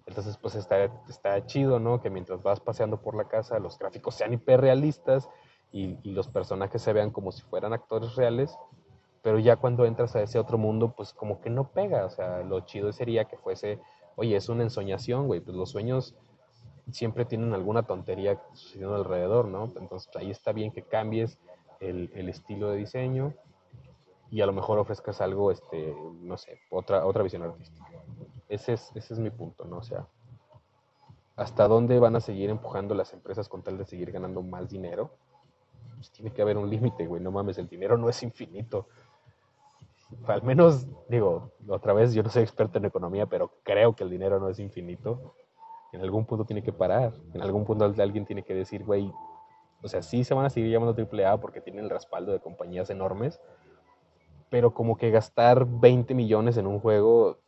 Entonces, 0.06 0.36
pues 0.36 0.54
está, 0.54 0.84
está 1.08 1.46
chido, 1.46 1.80
¿no? 1.80 2.00
Que 2.00 2.10
mientras 2.10 2.42
vas 2.42 2.60
paseando 2.60 3.00
por 3.00 3.14
la 3.14 3.24
casa, 3.24 3.58
los 3.58 3.78
gráficos 3.78 4.14
sean 4.14 4.34
hiperrealistas 4.34 5.30
y, 5.72 5.98
y 6.02 6.12
los 6.12 6.28
personajes 6.28 6.82
se 6.82 6.92
vean 6.92 7.10
como 7.10 7.32
si 7.32 7.42
fueran 7.42 7.72
actores 7.72 8.14
reales, 8.16 8.56
pero 9.24 9.38
ya 9.38 9.56
cuando 9.56 9.86
entras 9.86 10.14
a 10.16 10.20
ese 10.20 10.38
otro 10.38 10.58
mundo, 10.58 10.92
pues 10.94 11.14
como 11.14 11.40
que 11.40 11.48
no 11.48 11.70
pega, 11.70 12.04
o 12.04 12.10
sea, 12.10 12.42
lo 12.42 12.60
chido 12.60 12.92
sería 12.92 13.24
que 13.24 13.38
fuese, 13.38 13.80
oye, 14.16 14.36
es 14.36 14.50
una 14.50 14.64
ensoñación, 14.64 15.26
güey, 15.28 15.40
pues 15.40 15.56
los 15.56 15.70
sueños 15.70 16.14
siempre 16.90 17.24
tienen 17.24 17.54
alguna 17.54 17.84
tontería 17.84 18.38
sucediendo 18.52 18.96
alrededor, 18.96 19.46
¿no? 19.46 19.72
Entonces 19.80 20.10
ahí 20.16 20.30
está 20.30 20.52
bien 20.52 20.72
que 20.72 20.82
cambies 20.82 21.38
el, 21.80 22.12
el 22.14 22.28
estilo 22.28 22.70
de 22.70 22.76
diseño 22.76 23.32
y 24.30 24.42
a 24.42 24.46
lo 24.46 24.52
mejor 24.52 24.78
ofrezcas 24.78 25.22
algo, 25.22 25.50
este, 25.50 25.96
no 26.20 26.36
sé, 26.36 26.58
otra, 26.70 27.06
otra 27.06 27.22
visión 27.22 27.42
artística. 27.44 27.86
Ese 28.50 28.74
es, 28.74 28.92
ese 28.94 29.14
es 29.14 29.20
mi 29.20 29.30
punto, 29.30 29.64
¿no? 29.64 29.78
O 29.78 29.82
sea, 29.82 30.06
¿hasta 31.34 31.66
dónde 31.66 31.98
van 31.98 32.14
a 32.14 32.20
seguir 32.20 32.50
empujando 32.50 32.94
las 32.94 33.14
empresas 33.14 33.48
con 33.48 33.62
tal 33.62 33.78
de 33.78 33.86
seguir 33.86 34.12
ganando 34.12 34.42
más 34.42 34.68
dinero? 34.68 35.12
Pues 35.96 36.10
tiene 36.10 36.30
que 36.30 36.42
haber 36.42 36.58
un 36.58 36.68
límite, 36.68 37.06
güey, 37.06 37.22
no 37.22 37.30
mames, 37.30 37.56
el 37.56 37.68
dinero 37.68 37.96
no 37.96 38.10
es 38.10 38.22
infinito. 38.22 38.86
Al 40.26 40.42
menos, 40.42 40.86
digo, 41.08 41.52
otra 41.68 41.92
vez, 41.92 42.14
yo 42.14 42.22
no 42.22 42.30
soy 42.30 42.42
experto 42.42 42.78
en 42.78 42.86
economía, 42.86 43.26
pero 43.26 43.52
creo 43.62 43.94
que 43.94 44.04
el 44.04 44.10
dinero 44.10 44.40
no 44.40 44.48
es 44.48 44.58
infinito. 44.58 45.34
En 45.92 46.00
algún 46.00 46.24
punto 46.24 46.44
tiene 46.44 46.62
que 46.62 46.72
parar. 46.72 47.12
En 47.32 47.42
algún 47.42 47.64
punto 47.64 47.84
alguien 47.84 48.26
tiene 48.26 48.42
que 48.42 48.54
decir, 48.54 48.84
güey, 48.84 49.12
o 49.82 49.88
sea, 49.88 50.02
sí 50.02 50.24
se 50.24 50.34
van 50.34 50.46
a 50.46 50.50
seguir 50.50 50.72
llamando 50.72 50.96
AAA 50.96 51.40
porque 51.40 51.60
tienen 51.60 51.84
el 51.84 51.90
respaldo 51.90 52.32
de 52.32 52.40
compañías 52.40 52.88
enormes, 52.88 53.38
pero 54.48 54.72
como 54.72 54.96
que 54.96 55.10
gastar 55.10 55.66
20 55.66 56.14
millones 56.14 56.56
en 56.56 56.66
un 56.66 56.80
juego 56.80 57.38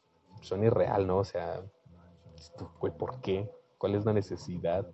son 0.42 0.62
irreal, 0.62 1.06
¿no? 1.06 1.18
O 1.18 1.24
sea, 1.24 1.62
güey, 2.78 2.92
¿por 2.92 3.20
qué? 3.20 3.50
¿Cuál 3.78 3.94
es 3.94 4.04
la 4.04 4.12
necesidad? 4.12 4.86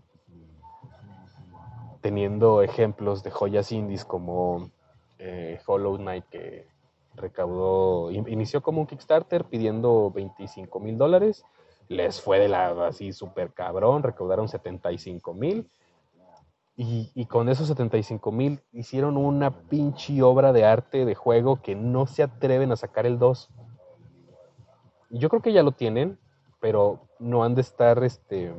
Teniendo 2.00 2.62
ejemplos 2.62 3.22
de 3.22 3.30
joyas 3.30 3.72
indies 3.72 4.04
como 4.04 4.70
eh, 5.18 5.60
Hollow 5.66 5.96
Knight 5.96 6.24
que 6.26 6.68
recaudó, 7.14 8.10
inició 8.10 8.62
como 8.62 8.80
un 8.80 8.86
Kickstarter 8.86 9.44
pidiendo 9.44 10.10
25 10.10 10.80
mil 10.80 10.98
dólares, 10.98 11.44
les 11.88 12.20
fue 12.20 12.38
de 12.38 12.48
la 12.48 12.86
así 12.86 13.12
súper 13.12 13.52
cabrón, 13.52 14.02
recaudaron 14.02 14.48
75 14.48 15.34
mil. 15.34 15.70
Y, 16.74 17.26
con 17.26 17.48
esos 17.48 17.68
75 17.68 18.32
mil 18.32 18.60
hicieron 18.72 19.16
una 19.16 19.50
pinche 19.50 20.20
obra 20.22 20.52
de 20.52 20.64
arte 20.64 21.04
de 21.04 21.14
juego 21.14 21.62
que 21.62 21.76
no 21.76 22.06
se 22.06 22.24
atreven 22.24 22.72
a 22.72 22.76
sacar 22.76 23.06
el 23.06 23.20
2. 23.20 23.50
Yo 25.10 25.28
creo 25.28 25.42
que 25.42 25.52
ya 25.52 25.62
lo 25.62 25.72
tienen, 25.72 26.18
pero 26.60 27.06
no 27.20 27.44
han 27.44 27.54
de 27.54 27.60
estar, 27.60 28.02
este, 28.02 28.52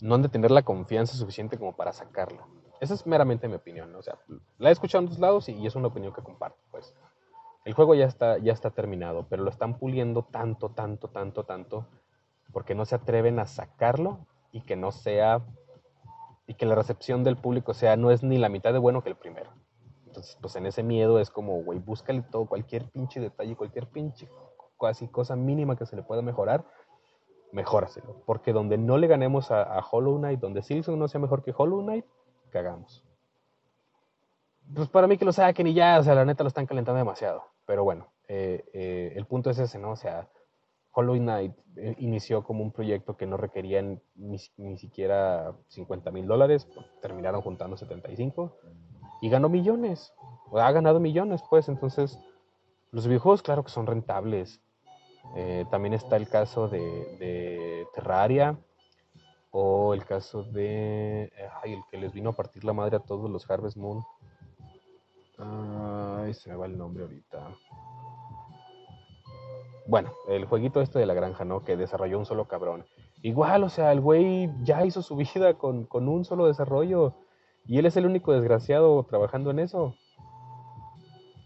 no 0.00 0.14
han 0.14 0.22
de 0.22 0.28
tener 0.28 0.52
la 0.52 0.62
confianza 0.62 1.16
suficiente 1.16 1.58
como 1.58 1.74
para 1.74 1.92
sacarlo. 1.92 2.46
Esa 2.80 2.94
es 2.94 3.06
meramente 3.06 3.48
mi 3.48 3.54
opinión, 3.54 3.94
o 3.94 4.02
sea, 4.02 4.18
la 4.58 4.68
he 4.68 4.72
escuchado 4.72 5.02
en 5.02 5.10
dos 5.10 5.18
lados 5.18 5.48
y, 5.48 5.66
es 5.66 5.74
una 5.74 5.88
opinión 5.88 6.12
que 6.12 6.22
comparto, 6.22 6.58
pues. 6.70 6.94
El 7.64 7.74
juego 7.74 7.94
ya 7.94 8.04
está, 8.06 8.38
ya 8.38 8.52
está 8.52 8.70
terminado, 8.70 9.26
pero 9.28 9.42
lo 9.42 9.50
están 9.50 9.78
puliendo 9.78 10.22
tanto, 10.22 10.68
tanto, 10.68 11.08
tanto, 11.08 11.44
tanto, 11.44 11.86
porque 12.52 12.74
no 12.76 12.84
se 12.84 12.94
atreven 12.94 13.40
a 13.40 13.46
sacarlo 13.46 14.20
y 14.52 14.60
que 14.60 14.76
no 14.76 14.92
sea, 14.92 15.42
y 16.46 16.54
que 16.54 16.64
la 16.66 16.76
recepción 16.76 17.24
del 17.24 17.36
público 17.36 17.74
sea, 17.74 17.96
no 17.96 18.12
es 18.12 18.22
ni 18.22 18.38
la 18.38 18.48
mitad 18.48 18.72
de 18.72 18.78
bueno 18.78 19.02
que 19.02 19.08
el 19.08 19.16
primero. 19.16 19.50
Entonces, 20.06 20.38
pues 20.40 20.56
en 20.56 20.64
ese 20.64 20.82
miedo 20.82 21.18
es 21.18 21.30
como, 21.30 21.62
güey, 21.62 21.78
búscale 21.78 22.22
todo, 22.22 22.46
cualquier 22.46 22.88
pinche 22.88 23.20
detalle, 23.20 23.56
cualquier 23.56 23.86
pinche, 23.86 24.28
casi 24.80 25.08
cosa 25.08 25.36
mínima 25.36 25.76
que 25.76 25.86
se 25.86 25.96
le 25.96 26.02
pueda 26.02 26.22
mejorar, 26.22 26.64
mejóraselo. 27.52 28.22
Porque 28.24 28.52
donde 28.52 28.78
no 28.78 28.96
le 28.96 29.08
ganemos 29.08 29.50
a, 29.50 29.78
Hollow 29.90 30.16
Knight, 30.18 30.40
donde 30.40 30.62
Silson 30.62 30.98
no 30.98 31.08
sea 31.08 31.20
mejor 31.20 31.42
que 31.42 31.54
Hollow 31.56 31.82
Knight, 31.82 32.06
cagamos. 32.50 33.02
Pues 34.74 34.88
para 34.88 35.06
mí 35.06 35.16
que 35.16 35.24
lo 35.24 35.32
saquen 35.32 35.66
y 35.68 35.74
ya, 35.74 35.98
o 35.98 36.02
sea, 36.02 36.14
la 36.14 36.24
neta 36.24 36.42
lo 36.42 36.48
están 36.48 36.66
calentando 36.66 36.98
demasiado. 36.98 37.44
Pero 37.66 37.84
bueno, 37.84 38.08
eh, 38.28 38.64
eh, 38.72 39.12
el 39.14 39.26
punto 39.26 39.50
es 39.50 39.58
ese, 39.58 39.78
¿no? 39.78 39.92
O 39.92 39.96
sea, 39.96 40.28
Hollow 40.92 41.16
Knight 41.16 41.52
eh, 41.76 41.94
inició 41.98 42.42
como 42.42 42.62
un 42.62 42.72
proyecto 42.72 43.16
que 43.16 43.26
no 43.26 43.36
requería 43.36 43.82
ni, 44.14 44.38
siquiera 44.76 45.54
50 45.68 46.10
mil 46.10 46.26
dólares, 46.26 46.68
terminaron 47.00 47.42
juntando 47.42 47.76
75 47.76 48.56
y 49.20 49.28
ganó 49.28 49.48
millones, 49.48 50.12
o 50.50 50.58
ha 50.58 50.72
ganado 50.72 51.00
millones, 51.00 51.42
pues. 51.48 51.68
Entonces, 51.68 52.18
los 52.90 53.06
videojuegos, 53.06 53.42
claro 53.42 53.62
que 53.62 53.70
son 53.70 53.86
rentables. 53.86 54.60
también 55.70 55.94
está 55.94 56.16
el 56.16 56.28
caso 56.28 56.68
de 56.68 57.86
Terraria, 57.94 58.58
o 59.58 59.94
el 59.94 60.04
caso 60.04 60.42
de. 60.42 61.32
Ay, 61.62 61.72
el 61.72 61.80
que 61.90 61.96
les 61.96 62.12
vino 62.12 62.28
a 62.28 62.32
partir 62.34 62.62
la 62.62 62.74
madre 62.74 62.96
a 62.96 63.00
todos 63.00 63.30
los 63.30 63.50
Harvest 63.50 63.78
Moon. 63.78 64.04
Ay, 65.38 66.34
se 66.34 66.50
me 66.50 66.56
va 66.56 66.66
el 66.66 66.76
nombre 66.76 67.04
ahorita. 67.04 67.54
Bueno, 69.86 70.12
el 70.28 70.44
jueguito 70.44 70.82
este 70.82 70.98
de 70.98 71.06
la 71.06 71.14
granja, 71.14 71.46
¿no? 71.46 71.64
Que 71.64 71.78
desarrolló 71.78 72.18
un 72.18 72.26
solo 72.26 72.46
cabrón. 72.48 72.84
Igual, 73.22 73.64
o 73.64 73.70
sea, 73.70 73.92
el 73.92 74.02
güey 74.02 74.52
ya 74.62 74.84
hizo 74.84 75.00
su 75.00 75.16
vida 75.16 75.54
con, 75.54 75.86
con 75.86 76.06
un 76.06 76.26
solo 76.26 76.46
desarrollo. 76.46 77.14
Y 77.64 77.78
él 77.78 77.86
es 77.86 77.96
el 77.96 78.04
único 78.04 78.34
desgraciado 78.34 79.04
trabajando 79.04 79.50
en 79.52 79.60
eso. 79.60 79.94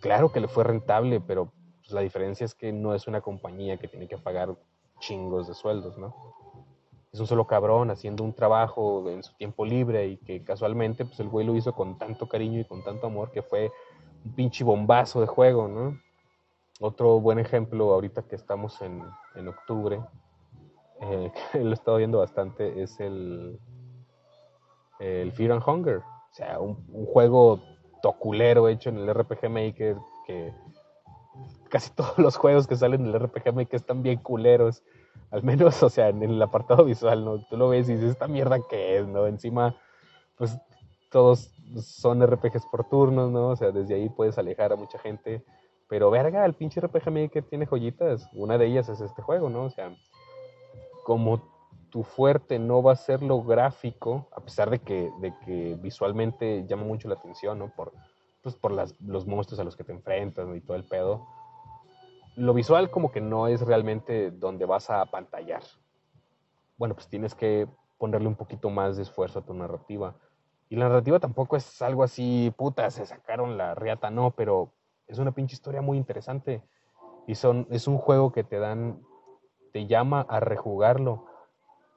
Claro 0.00 0.32
que 0.32 0.40
le 0.40 0.48
fue 0.48 0.64
rentable, 0.64 1.20
pero 1.20 1.52
pues, 1.78 1.92
la 1.92 2.00
diferencia 2.00 2.44
es 2.44 2.56
que 2.56 2.72
no 2.72 2.92
es 2.92 3.06
una 3.06 3.20
compañía 3.20 3.76
que 3.76 3.86
tiene 3.86 4.08
que 4.08 4.18
pagar 4.18 4.56
chingos 4.98 5.46
de 5.46 5.54
sueldos, 5.54 5.96
¿no? 5.96 6.39
Es 7.12 7.18
un 7.18 7.26
solo 7.26 7.46
cabrón 7.46 7.90
haciendo 7.90 8.22
un 8.22 8.32
trabajo 8.32 9.08
en 9.10 9.22
su 9.22 9.34
tiempo 9.34 9.64
libre 9.64 10.06
y 10.06 10.16
que 10.18 10.44
casualmente 10.44 11.04
pues 11.04 11.18
el 11.20 11.28
güey 11.28 11.44
lo 11.44 11.56
hizo 11.56 11.74
con 11.74 11.98
tanto 11.98 12.28
cariño 12.28 12.60
y 12.60 12.64
con 12.64 12.84
tanto 12.84 13.08
amor 13.08 13.30
que 13.32 13.42
fue 13.42 13.72
un 14.24 14.34
pinche 14.34 14.62
bombazo 14.62 15.20
de 15.20 15.26
juego, 15.26 15.66
¿no? 15.66 15.98
Otro 16.80 17.20
buen 17.20 17.38
ejemplo 17.38 17.92
ahorita 17.92 18.22
que 18.22 18.36
estamos 18.36 18.80
en, 18.80 19.02
en 19.34 19.48
octubre, 19.48 20.00
eh, 21.00 21.32
que 21.52 21.60
lo 21.60 21.70
he 21.70 21.74
estado 21.74 21.96
viendo 21.96 22.18
bastante, 22.18 22.80
es 22.80 23.00
el, 23.00 23.58
el 25.00 25.32
Fear 25.32 25.52
and 25.52 25.62
Hunger. 25.66 25.98
O 25.98 26.34
sea, 26.34 26.60
un, 26.60 26.84
un 26.92 27.06
juego 27.06 27.60
toculero 28.02 28.68
hecho 28.68 28.88
en 28.88 28.98
el 28.98 29.12
RPG 29.12 29.50
Maker 29.50 29.96
que 30.26 30.54
casi 31.68 31.90
todos 31.94 32.18
los 32.18 32.36
juegos 32.36 32.68
que 32.68 32.76
salen 32.76 33.06
en 33.06 33.14
el 33.14 33.20
RPG 33.20 33.52
Maker 33.52 33.76
están 33.76 34.02
bien 34.02 34.20
culeros 34.20 34.84
al 35.30 35.42
menos, 35.42 35.82
o 35.82 35.88
sea, 35.88 36.08
en 36.08 36.22
el 36.22 36.42
apartado 36.42 36.84
visual, 36.84 37.24
¿no? 37.24 37.38
Tú 37.46 37.56
lo 37.56 37.68
ves 37.68 37.88
y 37.88 37.94
dices, 37.94 38.10
esta 38.10 38.28
mierda 38.28 38.58
que 38.68 38.98
es, 38.98 39.06
¿no? 39.06 39.26
Encima, 39.26 39.76
pues 40.36 40.58
todos 41.10 41.50
son 41.80 42.22
RPGs 42.22 42.66
por 42.70 42.88
turnos, 42.88 43.30
¿no? 43.30 43.48
O 43.48 43.56
sea, 43.56 43.70
desde 43.70 43.94
ahí 43.94 44.08
puedes 44.08 44.38
alejar 44.38 44.72
a 44.72 44.76
mucha 44.76 44.98
gente. 44.98 45.44
Pero 45.88 46.10
verga, 46.10 46.44
el 46.44 46.54
pinche 46.54 46.80
RPG 46.80 47.30
que 47.30 47.42
tiene 47.42 47.66
joyitas. 47.66 48.28
Una 48.32 48.58
de 48.58 48.66
ellas 48.66 48.88
es 48.88 49.00
este 49.00 49.22
juego, 49.22 49.50
¿no? 49.50 49.64
O 49.64 49.70
sea, 49.70 49.94
como 51.04 51.42
tu 51.90 52.04
fuerte 52.04 52.58
no 52.58 52.82
va 52.82 52.92
a 52.92 52.96
ser 52.96 53.22
lo 53.22 53.42
gráfico, 53.42 54.28
a 54.36 54.40
pesar 54.40 54.70
de 54.70 54.78
que, 54.78 55.10
de 55.20 55.34
que 55.44 55.76
visualmente 55.80 56.64
llama 56.66 56.84
mucho 56.84 57.08
la 57.08 57.14
atención, 57.14 57.58
¿no? 57.58 57.72
Por, 57.74 57.92
pues 58.42 58.54
por 58.54 58.70
las, 58.70 59.00
los 59.00 59.26
monstruos 59.26 59.60
a 59.60 59.64
los 59.64 59.76
que 59.76 59.84
te 59.84 59.92
enfrentas 59.92 60.48
y 60.56 60.60
todo 60.60 60.76
el 60.76 60.84
pedo 60.84 61.26
lo 62.36 62.54
visual 62.54 62.90
como 62.90 63.10
que 63.10 63.20
no 63.20 63.48
es 63.48 63.60
realmente 63.62 64.30
donde 64.30 64.64
vas 64.64 64.90
a 64.90 65.04
pantallar. 65.06 65.62
Bueno, 66.76 66.94
pues 66.94 67.08
tienes 67.08 67.34
que 67.34 67.68
ponerle 67.98 68.28
un 68.28 68.36
poquito 68.36 68.70
más 68.70 68.96
de 68.96 69.02
esfuerzo 69.02 69.40
a 69.40 69.44
tu 69.44 69.52
narrativa. 69.52 70.14
Y 70.68 70.76
la 70.76 70.88
narrativa 70.88 71.18
tampoco 71.18 71.56
es 71.56 71.82
algo 71.82 72.02
así, 72.02 72.52
puta, 72.56 72.90
se 72.90 73.04
sacaron 73.04 73.58
la 73.58 73.74
riata, 73.74 74.10
no, 74.10 74.30
pero 74.30 74.72
es 75.06 75.18
una 75.18 75.32
pinche 75.32 75.54
historia 75.54 75.82
muy 75.82 75.98
interesante. 75.98 76.62
Y 77.26 77.34
son, 77.34 77.66
es 77.70 77.86
un 77.86 77.98
juego 77.98 78.32
que 78.32 78.44
te 78.44 78.58
dan, 78.58 79.02
te 79.72 79.86
llama 79.86 80.24
a 80.28 80.40
rejugarlo. 80.40 81.26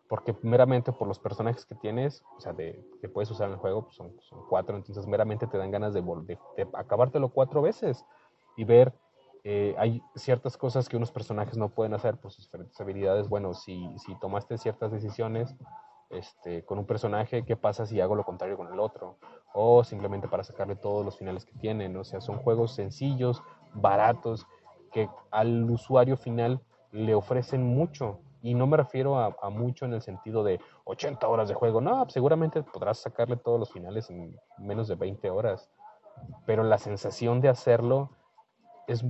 Porque 0.10 0.36
meramente 0.42 0.92
por 0.92 1.08
los 1.08 1.20
personajes 1.20 1.66
que 1.66 1.76
tienes, 1.76 2.24
o 2.38 2.42
sea, 2.42 2.54
de, 2.54 2.86
que 3.00 3.08
puedes 3.08 3.32
usar 3.32 3.48
en 3.48 3.54
el 3.54 3.60
juego, 3.60 3.86
pues 3.86 3.96
son, 3.96 4.14
cuatro, 4.50 4.76
entonces 4.76 5.08
meramente 5.08 5.48
te 5.48 5.58
dan 5.58 5.72
ganas 5.72 5.94
de, 5.94 6.02
de, 6.02 6.38
de 6.58 6.68
acabártelo 6.74 7.30
cuatro 7.30 7.62
veces 7.62 8.06
y 8.58 8.64
ver 8.66 8.94
eh, 9.46 9.76
hay 9.78 10.02
ciertas 10.16 10.56
cosas 10.56 10.88
que 10.88 10.96
unos 10.96 11.12
personajes 11.12 11.58
no 11.58 11.70
pueden 11.70 11.94
hacer 11.94 12.18
por 12.18 12.32
sus 12.32 12.46
diferentes 12.46 12.80
habilidades. 12.80 13.28
Bueno, 13.28 13.54
si, 13.54 13.98
si 14.00 14.18
tomaste 14.20 14.58
ciertas 14.58 14.92
decisiones 14.92 15.54
este, 16.10 16.64
con 16.64 16.80
un 16.80 16.86
personaje, 16.86 17.44
¿qué 17.44 17.58
pasa 17.58 17.86
si 17.86 18.00
hago 18.00 18.16
lo 18.16 18.24
contrario 18.24 18.56
con 18.56 18.72
el 18.72 18.80
otro? 18.80 19.18
O 19.54 19.84
simplemente 19.84 20.30
para 20.30 20.46
sacarle 20.46 20.78
todos 20.78 21.04
los 21.04 21.18
finales 21.18 21.44
que 21.46 21.54
tienen. 21.56 21.98
O 21.98 22.06
sea, 22.06 22.22
son 22.22 22.38
juegos 22.38 22.74
sencillos, 22.74 23.44
baratos, 23.74 24.48
que 24.94 25.10
al 25.30 25.70
usuario 25.70 26.16
final 26.16 26.62
le 26.92 27.14
ofrecen 27.14 27.64
mucho. 27.64 28.20
Y 28.42 28.54
no 28.54 28.66
me 28.66 28.78
refiero 28.78 29.18
a, 29.18 29.36
a, 29.42 29.50
mucho 29.50 29.86
en 29.86 29.94
el 29.94 30.02
sentido 30.02 30.44
de 30.44 30.60
80 30.86 31.28
horas 31.28 31.50
de 31.50 31.54
juego. 31.54 31.82
No, 31.82 32.10
seguramente 32.10 32.64
podrás 32.64 33.00
sacarle 33.00 33.36
todos 33.36 33.60
los 33.60 33.72
finales 33.72 34.10
en 34.10 34.38
menos 34.58 34.88
de 34.88 34.96
20 34.96 35.30
horas. 35.30 35.70
Pero 36.46 36.64
la 36.64 36.78
sensación 36.78 37.42
de 37.42 37.50
hacerlo 37.50 38.10
es, 38.88 39.04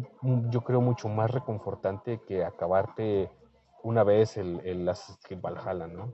yo 0.50 0.62
creo, 0.62 0.82
mucho 0.82 1.10
más 1.10 1.32
reconfortante 1.32 2.22
que 2.28 2.44
acabarte 2.44 3.30
una 3.84 4.04
vez 4.04 4.38
el, 4.38 4.62
el 4.64 4.88
Assassin's 4.88 5.42
Valhalla, 5.42 5.88
¿no? 5.88 6.14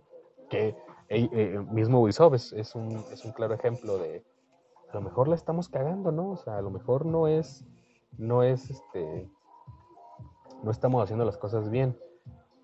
Que 0.50 0.76
el 1.08 1.63
mismo 1.65 2.02
Ubisoft 2.02 2.54
es, 2.54 2.76
un, 2.76 3.04
es 3.12 3.26
un 3.26 3.32
claro 3.32 3.54
ejemplo 3.54 3.98
de, 3.98 4.24
a 4.91 4.95
lo 4.95 5.02
mejor 5.02 5.28
la 5.28 5.36
estamos 5.36 5.69
cagando, 5.69 6.12
¿no? 6.12 6.32
O 6.32 6.38
sea, 6.38 6.58
a 6.58 6.62
lo 6.62 6.72
mejor 6.72 7.06
no 7.06 7.28
es, 7.28 7.65
no 8.17 8.43
es, 8.43 8.69
este, 8.69 9.30
no 10.63 10.72
estamos 10.72 11.04
haciendo 11.04 11.26
las 11.26 11.38
cosas 11.38 11.69
bien. 11.69 11.98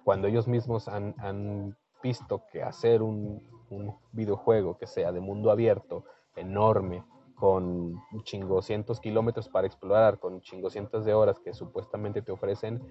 Cuando 0.03 0.27
ellos 0.27 0.47
mismos 0.47 0.88
han, 0.88 1.15
han 1.17 1.77
visto 2.01 2.43
que 2.51 2.63
hacer 2.63 3.01
un, 3.01 3.41
un 3.69 3.95
videojuego 4.12 4.77
que 4.77 4.88
sea 4.88 5.12
de 5.12 5.21
mundo 5.21 5.51
abierto, 5.51 6.05
enorme, 6.36 7.03
con 7.36 8.02
chingoscientos 8.24 9.00
kilómetros 9.00 9.50
para 9.50 9.67
explorar, 9.67 10.19
con 10.19 10.41
chingoscientos 10.41 11.06
de 11.06 11.13
horas 11.13 11.39
que 11.39 11.54
supuestamente 11.54 12.21
te 12.21 12.32
ofrecen, 12.32 12.82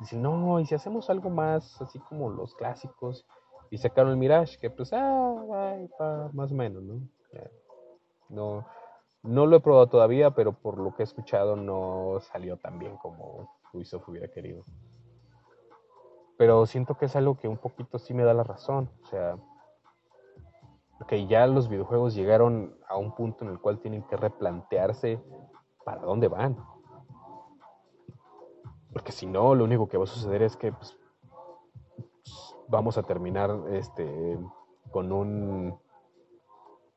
dicen, 0.00 0.22
no, 0.22 0.60
y 0.60 0.66
si 0.66 0.74
hacemos 0.74 1.08
algo 1.10 1.30
más, 1.30 1.80
así 1.80 1.98
como 2.00 2.30
los 2.30 2.54
clásicos, 2.54 3.26
y 3.70 3.78
sacaron 3.78 4.12
el 4.12 4.18
Mirage, 4.18 4.58
que 4.58 4.70
pues, 4.70 4.92
ah, 4.92 5.76
más 6.32 6.52
o 6.52 6.54
menos, 6.54 6.82
¿no? 6.82 7.00
No, 8.28 8.66
no 9.22 9.46
lo 9.46 9.56
he 9.56 9.60
probado 9.60 9.88
todavía, 9.88 10.32
pero 10.32 10.52
por 10.52 10.78
lo 10.78 10.94
que 10.94 11.02
he 11.02 11.04
escuchado 11.04 11.56
no 11.56 12.18
salió 12.20 12.56
tan 12.56 12.78
bien 12.78 12.96
como 12.96 13.48
Ubisoft 13.72 14.08
hubiera 14.08 14.28
querido. 14.28 14.64
Pero 16.36 16.66
siento 16.66 16.96
que 16.96 17.06
es 17.06 17.16
algo 17.16 17.36
que 17.38 17.48
un 17.48 17.56
poquito 17.56 17.98
sí 17.98 18.14
me 18.14 18.24
da 18.24 18.34
la 18.34 18.44
razón. 18.44 18.90
O 19.04 19.06
sea, 19.06 19.36
que 21.04 21.26
ya 21.26 21.46
los 21.46 21.68
videojuegos 21.68 22.14
llegaron 22.14 22.76
a 22.88 22.96
un 22.96 23.14
punto 23.14 23.44
en 23.44 23.50
el 23.50 23.60
cual 23.60 23.80
tienen 23.80 24.02
que 24.04 24.16
replantearse 24.16 25.22
para 25.84 26.02
dónde 26.02 26.28
van. 26.28 26.56
Porque 28.92 29.12
si 29.12 29.26
no, 29.26 29.54
lo 29.54 29.64
único 29.64 29.88
que 29.88 29.98
va 29.98 30.04
a 30.04 30.08
suceder 30.08 30.42
es 30.42 30.56
que 30.56 30.72
pues, 30.72 30.96
vamos 32.68 32.96
a 32.96 33.02
terminar 33.02 33.54
este, 33.70 34.38
con 34.90 35.12
un 35.12 35.78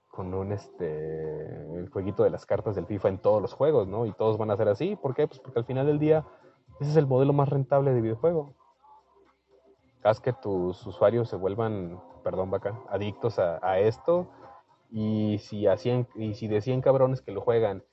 con 0.09 0.33
un 0.33 0.51
este 0.51 1.77
el 1.77 1.89
jueguito 1.89 2.23
de 2.23 2.29
las 2.29 2.45
cartas 2.45 2.75
del 2.75 2.87
FIFA 2.87 3.09
en 3.09 3.21
todos 3.21 3.41
los 3.41 3.53
juegos, 3.53 3.87
¿no? 3.87 4.05
Y 4.05 4.11
todos 4.11 4.37
van 4.37 4.51
a 4.51 4.57
ser 4.57 4.67
así, 4.67 4.95
¿por 4.95 5.13
qué? 5.13 5.27
Pues 5.27 5.39
porque 5.39 5.59
al 5.59 5.65
final 5.65 5.85
del 5.85 5.99
día 5.99 6.25
ese 6.79 6.91
es 6.91 6.97
el 6.97 7.07
modelo 7.07 7.31
más 7.31 7.47
rentable 7.47 7.93
de 7.93 8.01
videojuego. 8.01 8.55
Haz 10.03 10.19
que 10.19 10.33
tus 10.33 10.85
usuarios 10.85 11.29
se 11.29 11.35
vuelvan, 11.35 12.01
perdón, 12.23 12.51
vaca, 12.51 12.79
adictos 12.89 13.37
a, 13.39 13.79
esto 13.79 14.27
y 14.91 15.37
si, 15.39 15.65
y 16.15 16.33
si 16.33 16.47
de 16.47 16.61
100 16.61 16.81
cabrones 16.81 17.21
que 17.21 17.31
lo 17.31 17.41
juegan, 17.41 17.83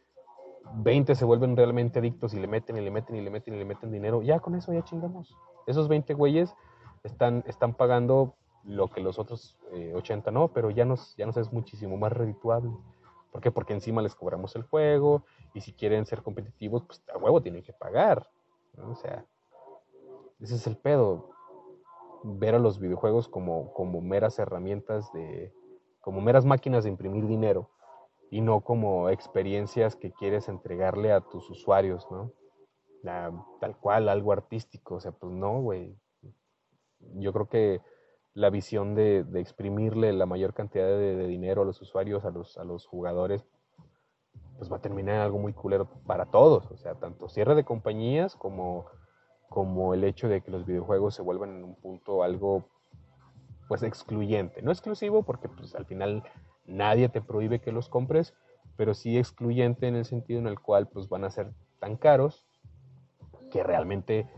20 0.75 1.15
se 1.15 1.25
vuelven 1.25 1.57
realmente 1.57 1.99
adictos 1.99 2.35
y 2.35 2.41
le 2.41 2.47
meten 2.47 2.77
y 2.77 2.81
le 2.81 2.91
meten 2.91 3.17
y 3.17 3.23
le 3.23 3.31
meten 3.31 3.55
y 3.55 3.59
le 3.59 3.65
meten 3.65 3.91
dinero, 3.91 4.23
ya 4.23 4.41
con 4.41 4.55
eso 4.55 4.73
ya 4.73 4.83
chingamos. 4.83 5.37
Esos 5.67 5.89
20 5.89 6.15
güeyes 6.15 6.55
están, 7.03 7.43
están 7.47 7.75
pagando 7.75 8.35
lo 8.65 8.89
que 8.89 9.01
los 9.01 9.19
otros 9.19 9.57
80 9.95 10.31
eh, 10.31 10.33
no, 10.33 10.49
pero 10.49 10.71
ya 10.71 10.85
nos, 10.85 11.15
ya 11.17 11.27
nos 11.27 11.37
es 11.37 11.53
muchísimo 11.53 11.97
más 11.97 12.13
redituable. 12.13 12.71
¿Por 13.31 13.41
qué? 13.41 13.51
Porque 13.51 13.75
encima 13.75 14.03
les 14.03 14.15
cobramos 14.15 14.57
el 14.57 14.63
juego 14.63 15.25
y 15.55 15.61
si 15.61 15.73
quieren 15.73 16.07
ser 16.07 16.23
competitivos, 16.23 16.85
pues 16.85 17.03
a 17.13 17.19
huevo 17.19 17.43
tienen 17.43 17.63
que 17.63 17.73
pagar. 17.73 18.29
O 18.79 18.95
sea, 18.95 19.25
ese 20.41 20.55
es 20.55 20.67
el 20.67 20.77
pedo. 20.77 21.31
Ver 22.23 22.55
a 22.55 22.59
los 22.59 22.79
videojuegos 22.81 23.29
como, 23.29 23.73
como 23.73 24.01
meras 24.01 24.39
herramientas 24.39 25.13
de, 25.13 25.53
como 26.01 26.21
meras 26.21 26.45
máquinas 26.45 26.85
de 26.85 26.91
imprimir 26.91 27.27
dinero 27.27 27.71
y 28.31 28.41
no 28.41 28.61
como 28.61 29.09
experiencias 29.11 29.97
que 29.97 30.13
quieres 30.13 30.49
entregarle 30.49 31.13
a 31.13 31.21
tus 31.21 31.49
usuarios, 31.51 32.07
¿no? 32.11 32.33
tal 33.61 33.77
cual, 33.79 34.09
algo 34.09 34.33
artístico, 34.33 34.97
o 34.97 35.01
sea, 35.01 35.13
pues 35.13 35.33
no, 35.33 35.61
güey. 35.61 35.97
Yo 37.15 37.33
creo 37.33 37.49
que 37.49 37.81
la 38.35 38.51
visión 38.51 38.95
de, 38.95 39.25
exprimirle 39.35 40.13
la 40.13 40.27
mayor 40.27 40.55
cantidad 40.55 40.87
de, 40.87 41.27
dinero 41.27 41.63
a 41.63 41.65
los 41.65 41.81
usuarios, 41.81 42.25
a 42.25 42.31
los, 42.31 42.59
a 42.59 42.65
los 42.65 42.87
jugadores, 42.87 43.47
pues 44.59 44.71
va 44.71 44.77
a 44.77 44.83
terminar 44.83 45.17
en 45.17 45.21
algo 45.23 45.39
muy 45.39 45.53
culero 45.53 45.89
para 46.07 46.27
todos. 46.27 46.71
O 46.71 46.77
sea, 46.77 46.95
tanto 46.97 47.29
cierre 47.29 47.55
de 47.55 47.65
compañías 47.65 48.37
como, 48.37 48.87
como 49.49 49.95
el 49.95 50.05
hecho 50.05 50.29
de 50.29 50.41
que 50.41 50.51
los 50.51 50.67
videojuegos 50.67 51.15
se 51.15 51.23
vuelvan 51.23 51.57
en 51.57 51.65
un 51.65 51.75
punto 51.75 52.23
algo 52.23 52.69
pues 53.69 53.83
excluyente. 53.83 54.63
No 54.63 54.71
exclusivo 54.71 55.23
porque 55.23 55.49
pues 55.49 55.75
al 55.75 55.87
final 55.87 56.23
nadie 56.65 57.09
te 57.09 57.21
prohíbe 57.21 57.61
que 57.61 57.73
los 57.73 57.89
compres, 57.89 58.35
pero 58.77 58.95
sí 58.95 59.19
excluyente 59.19 59.89
en 59.89 59.97
el 59.97 60.05
sentido 60.05 60.39
en 60.39 60.47
el 60.47 60.61
cual 60.61 60.89
pues 60.89 61.09
van 61.09 61.25
a 61.25 61.31
ser 61.31 61.53
tan 61.81 61.97
caros 61.97 62.47
que 63.51 63.63
realmente 63.63 64.29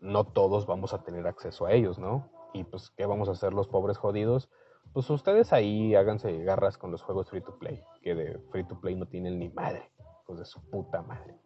no 0.00 0.24
todos 0.24 0.66
vamos 0.66 0.92
a 0.92 1.02
tener 1.02 1.26
acceso 1.26 1.66
a 1.66 1.72
ellos, 1.72 1.98
¿no? 1.98 2.28
y 2.54 2.64
pues, 2.64 2.90
¿qué 2.90 3.04
vamos 3.04 3.28
a 3.28 3.32
hacer 3.32 3.52
los 3.52 3.68
pobres 3.68 3.98
jodidos? 3.98 4.48
Pues 4.92 5.10
ustedes 5.10 5.52
ahí 5.52 5.94
háganse 5.94 6.44
garras 6.44 6.78
con 6.78 6.90
los 6.92 7.02
juegos 7.02 7.28
free 7.28 7.42
to 7.42 7.58
play, 7.58 7.82
que 8.00 8.14
de 8.14 8.38
free 8.50 8.64
to 8.64 8.80
play 8.80 8.94
no 8.94 9.06
tienen 9.06 9.38
ni 9.38 9.48
madre, 9.48 9.90
pues 10.24 10.38
de 10.38 10.44
su 10.44 10.62
puta 10.70 11.02
madre. 11.02 11.36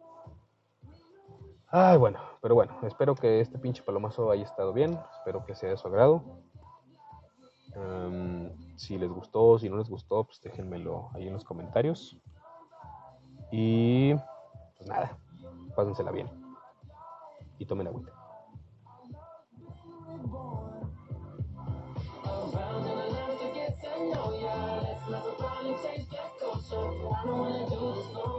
Ay, 1.71 1.97
bueno, 1.97 2.19
pero 2.41 2.55
bueno, 2.55 2.75
espero 2.83 3.13
que 3.13 3.41
este 3.41 3.59
pinche 3.59 3.83
palomazo 3.83 4.31
haya 4.31 4.43
estado 4.43 4.73
bien, 4.73 4.99
espero 5.17 5.45
que 5.45 5.53
sea 5.53 5.69
de 5.69 5.77
su 5.77 5.87
agrado. 5.87 6.23
Em, 7.75 8.51
si 8.75 8.97
les 8.97 9.09
gustó, 9.09 9.59
si 9.59 9.69
no 9.69 9.77
les 9.77 9.87
gustó, 9.87 10.23
pues 10.23 10.41
déjenmelo 10.41 11.09
ahí 11.13 11.27
en 11.27 11.33
los 11.33 11.43
comentarios. 11.43 12.17
Y 13.51 14.15
pues 14.77 14.89
nada, 14.89 15.17
pásensela 15.75 16.11
bien. 16.11 16.27
Y 17.59 17.65
tomen 17.65 17.87
agüita. 17.87 18.19
I. 27.21 28.38